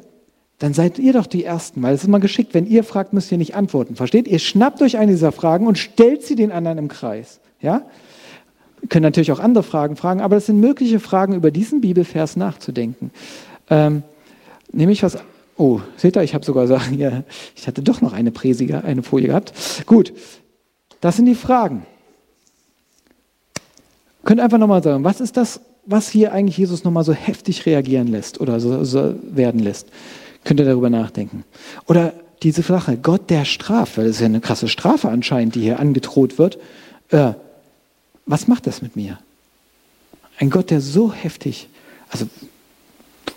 dann 0.60 0.74
seid 0.74 1.00
ihr 1.00 1.14
doch 1.14 1.26
die 1.26 1.44
Ersten, 1.44 1.82
weil 1.82 1.96
es 1.96 2.02
ist 2.02 2.08
immer 2.08 2.20
geschickt, 2.20 2.54
wenn 2.54 2.68
ihr 2.68 2.84
fragt, 2.84 3.14
müsst 3.14 3.32
ihr 3.32 3.38
nicht 3.38 3.56
antworten. 3.56 3.96
Versteht? 3.96 4.28
Ihr 4.28 4.40
schnappt 4.40 4.82
euch 4.82 4.98
eine 4.98 5.12
dieser 5.14 5.32
Fragen 5.32 5.68
und 5.68 5.78
stellt 5.78 6.24
sie 6.24 6.36
den 6.36 6.52
anderen 6.52 6.78
im 6.78 6.88
Kreis. 6.90 7.40
Ja? 7.62 7.84
Ihr 8.82 8.90
könnt 8.90 9.04
natürlich 9.04 9.32
auch 9.32 9.40
andere 9.40 9.64
Fragen 9.64 9.96
fragen, 9.96 10.22
aber 10.22 10.36
das 10.36 10.46
sind 10.46 10.60
mögliche 10.60 11.00
Fragen, 11.00 11.34
über 11.34 11.52
diesen 11.52 11.82
Bibelvers 11.82 12.36
nachzudenken. 12.36 13.12
Ähm, 13.70 14.04
Nämlich 14.72 15.04
was. 15.04 15.18
Oh, 15.58 15.82
seht 15.98 16.16
ihr, 16.16 16.24
ich 16.24 16.34
habe 16.34 16.46
sogar 16.46 16.68
sagen, 16.68 16.98
ja, 16.98 17.24
ich 17.56 17.68
hatte 17.68 17.82
doch 17.82 18.00
noch 18.02 18.14
eine 18.14 18.32
Präsiger, 18.32 18.84
eine 18.86 19.04
Folie 19.04 19.28
gehabt. 19.28 19.54
Gut, 19.86 20.14
das 21.02 21.18
sind 21.18 21.26
die 21.26 21.36
Fragen. 21.36 21.86
Könnt 24.24 24.40
einfach 24.40 24.58
nochmal 24.58 24.82
sagen, 24.82 25.04
was 25.04 25.20
ist 25.20 25.36
das, 25.36 25.60
was 25.86 26.10
hier 26.10 26.32
eigentlich 26.32 26.58
Jesus 26.58 26.86
nochmal 26.86 27.04
so 27.04 27.14
heftig 27.14 27.66
reagieren 27.66 28.08
lässt 28.08 28.40
oder 28.40 28.60
so, 28.62 28.86
so, 28.86 29.16
werden 29.24 29.60
lässt? 29.60 29.88
Könnt 30.44 30.60
ihr 30.60 30.66
darüber 30.66 30.90
nachdenken? 30.90 31.44
Oder 31.88 32.14
diese 32.44 32.62
Sache, 32.62 32.98
Gott 32.98 33.30
der 33.30 33.46
Strafe, 33.46 33.98
weil 33.98 34.08
das 34.08 34.16
ist 34.16 34.22
ja 34.22 34.28
eine 34.28 34.40
krasse 34.40 34.68
Strafe 34.68 35.10
anscheinend, 35.10 35.56
die 35.56 35.62
hier 35.62 35.80
angedroht 35.80 36.38
wird. 36.38 36.58
Äh, 37.10 37.34
was 38.26 38.48
macht 38.48 38.68
das 38.68 38.82
mit 38.82 38.96
mir? 38.96 39.20
Ein 40.38 40.50
Gott, 40.50 40.70
der 40.70 40.80
so 40.80 41.12
heftig, 41.12 41.68
also 42.10 42.26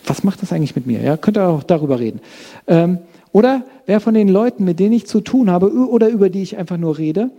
was 0.07 0.25
macht 0.25 0.43
das 0.43 0.53
eigentlich 0.53 0.77
mit 0.77 0.87
mir? 0.87 1.01
Ja, 1.01 1.17
könnt 1.17 1.37
ihr 1.37 1.49
auch 1.49 1.63
darüber 1.63 1.99
reden. 1.99 2.21
Ähm, 2.67 2.99
oder 3.33 3.65
wer 3.87 4.01
von 4.01 4.15
den 4.15 4.29
Leuten, 4.29 4.65
mit 4.65 4.79
denen 4.79 4.93
ich 4.93 5.07
zu 5.07 5.21
tun 5.21 5.51
habe 5.51 5.73
oder 5.73 6.09
über 6.09 6.29
die 6.29 6.43
ich 6.43 6.57
einfach 6.57 6.77
nur 6.77 6.99
rede, 6.99 7.31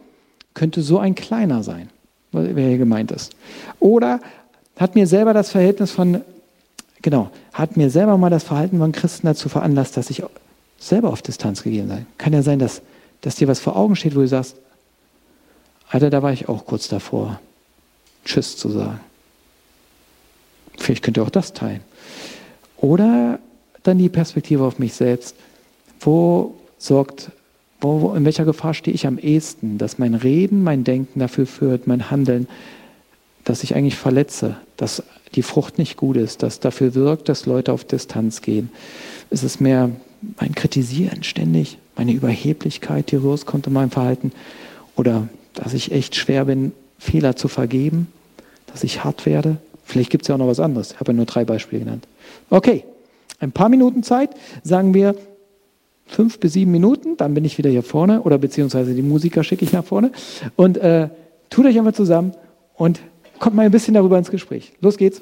könnte 0.53 0.81
so 0.81 0.99
ein 0.99 1.15
kleiner 1.15 1.63
sein, 1.63 1.89
wer 2.31 2.67
hier 2.67 2.77
gemeint 2.77 3.11
ist. 3.11 3.35
Oder 3.79 4.19
hat 4.75 4.95
mir 4.95 5.07
selber 5.07 5.33
das 5.33 5.51
Verhältnis 5.51 5.91
von, 5.91 6.21
genau, 7.03 7.29
hat 7.53 7.77
mir 7.77 7.91
selber 7.91 8.17
mal 8.17 8.31
das 8.31 8.43
Verhalten 8.43 8.79
von 8.79 8.91
Christen 8.91 9.27
dazu 9.27 9.49
veranlasst, 9.49 9.95
dass 9.95 10.09
ich 10.09 10.23
selber 10.79 11.09
auf 11.09 11.21
Distanz 11.21 11.61
gegeben 11.61 11.89
sei. 11.89 12.05
Kann 12.17 12.33
ja 12.33 12.41
sein, 12.41 12.57
dass, 12.57 12.81
dass 13.21 13.35
dir 13.35 13.47
was 13.47 13.59
vor 13.59 13.75
Augen 13.75 13.95
steht, 13.95 14.15
wo 14.15 14.21
du 14.21 14.27
sagst, 14.27 14.55
Alter, 15.89 16.09
da 16.09 16.23
war 16.23 16.33
ich 16.33 16.49
auch 16.49 16.65
kurz 16.65 16.87
davor, 16.87 17.39
Tschüss 18.25 18.57
zu 18.57 18.69
sagen. 18.69 18.99
Vielleicht 20.77 21.03
könnt 21.03 21.17
ihr 21.17 21.23
auch 21.23 21.29
das 21.29 21.53
teilen. 21.53 21.81
Oder 22.77 23.39
dann 23.83 23.99
die 23.99 24.09
Perspektive 24.09 24.63
auf 24.63 24.79
mich 24.79 24.93
selbst. 24.95 25.35
Wo 25.99 26.55
sorgt, 26.79 27.31
wo, 27.79 28.13
in 28.15 28.25
welcher 28.25 28.45
Gefahr 28.45 28.73
stehe 28.73 28.95
ich 28.95 29.05
am 29.05 29.19
ehesten, 29.19 29.77
dass 29.77 29.99
mein 29.99 30.15
Reden, 30.15 30.63
mein 30.63 30.83
Denken 30.83 31.19
dafür 31.19 31.45
führt, 31.45 31.85
mein 31.85 32.09
Handeln, 32.09 32.47
dass 33.43 33.63
ich 33.63 33.75
eigentlich 33.75 33.95
verletze, 33.95 34.57
dass 34.77 35.03
die 35.35 35.41
Frucht 35.41 35.77
nicht 35.77 35.97
gut 35.97 36.17
ist, 36.17 36.43
dass 36.43 36.59
dafür 36.59 36.93
wirkt, 36.95 37.29
dass 37.29 37.45
Leute 37.45 37.73
auf 37.73 37.83
Distanz 37.83 38.41
gehen. 38.41 38.69
Ist 39.29 39.43
es 39.43 39.59
mehr 39.59 39.89
mein 40.39 40.55
Kritisieren 40.55 41.23
ständig, 41.23 41.77
meine 41.95 42.13
Überheblichkeit, 42.13 43.11
die 43.11 43.17
rauskommt 43.17 43.67
in 43.67 43.73
meinem 43.73 43.91
Verhalten? 43.91 44.31
Oder 44.95 45.27
dass 45.53 45.73
ich 45.73 45.91
echt 45.91 46.15
schwer 46.15 46.45
bin, 46.45 46.71
Fehler 46.99 47.35
zu 47.35 47.47
vergeben, 47.47 48.07
dass 48.67 48.83
ich 48.83 49.03
hart 49.03 49.25
werde? 49.25 49.57
Vielleicht 49.85 50.09
gibt 50.09 50.23
es 50.23 50.27
ja 50.29 50.35
auch 50.35 50.39
noch 50.39 50.47
was 50.47 50.59
anderes. 50.59 50.91
Ich 50.91 50.99
habe 50.99 51.11
ja 51.11 51.17
nur 51.17 51.25
drei 51.25 51.45
Beispiele 51.45 51.83
genannt. 51.83 52.07
Okay, 52.49 52.85
ein 53.39 53.51
paar 53.51 53.69
Minuten 53.69 54.03
Zeit, 54.03 54.29
sagen 54.63 54.93
wir 54.93 55.15
fünf 56.05 56.39
bis 56.39 56.53
sieben 56.53 56.71
Minuten, 56.71 57.17
dann 57.17 57.33
bin 57.33 57.43
ich 57.43 57.57
wieder 57.57 57.69
hier 57.69 57.83
vorne 57.83 58.21
oder 58.21 58.37
beziehungsweise 58.37 58.93
die 58.93 59.01
Musiker 59.01 59.43
schicke 59.43 59.65
ich 59.65 59.73
nach 59.73 59.83
vorne 59.83 60.11
und 60.55 60.77
äh, 60.77 61.09
tut 61.49 61.65
euch 61.65 61.77
einfach 61.77 61.93
zusammen 61.93 62.33
und 62.75 62.99
kommt 63.39 63.55
mal 63.55 63.65
ein 63.65 63.71
bisschen 63.71 63.93
darüber 63.93 64.17
ins 64.17 64.31
Gespräch. 64.31 64.73
Los 64.81 64.97
geht's. 64.97 65.21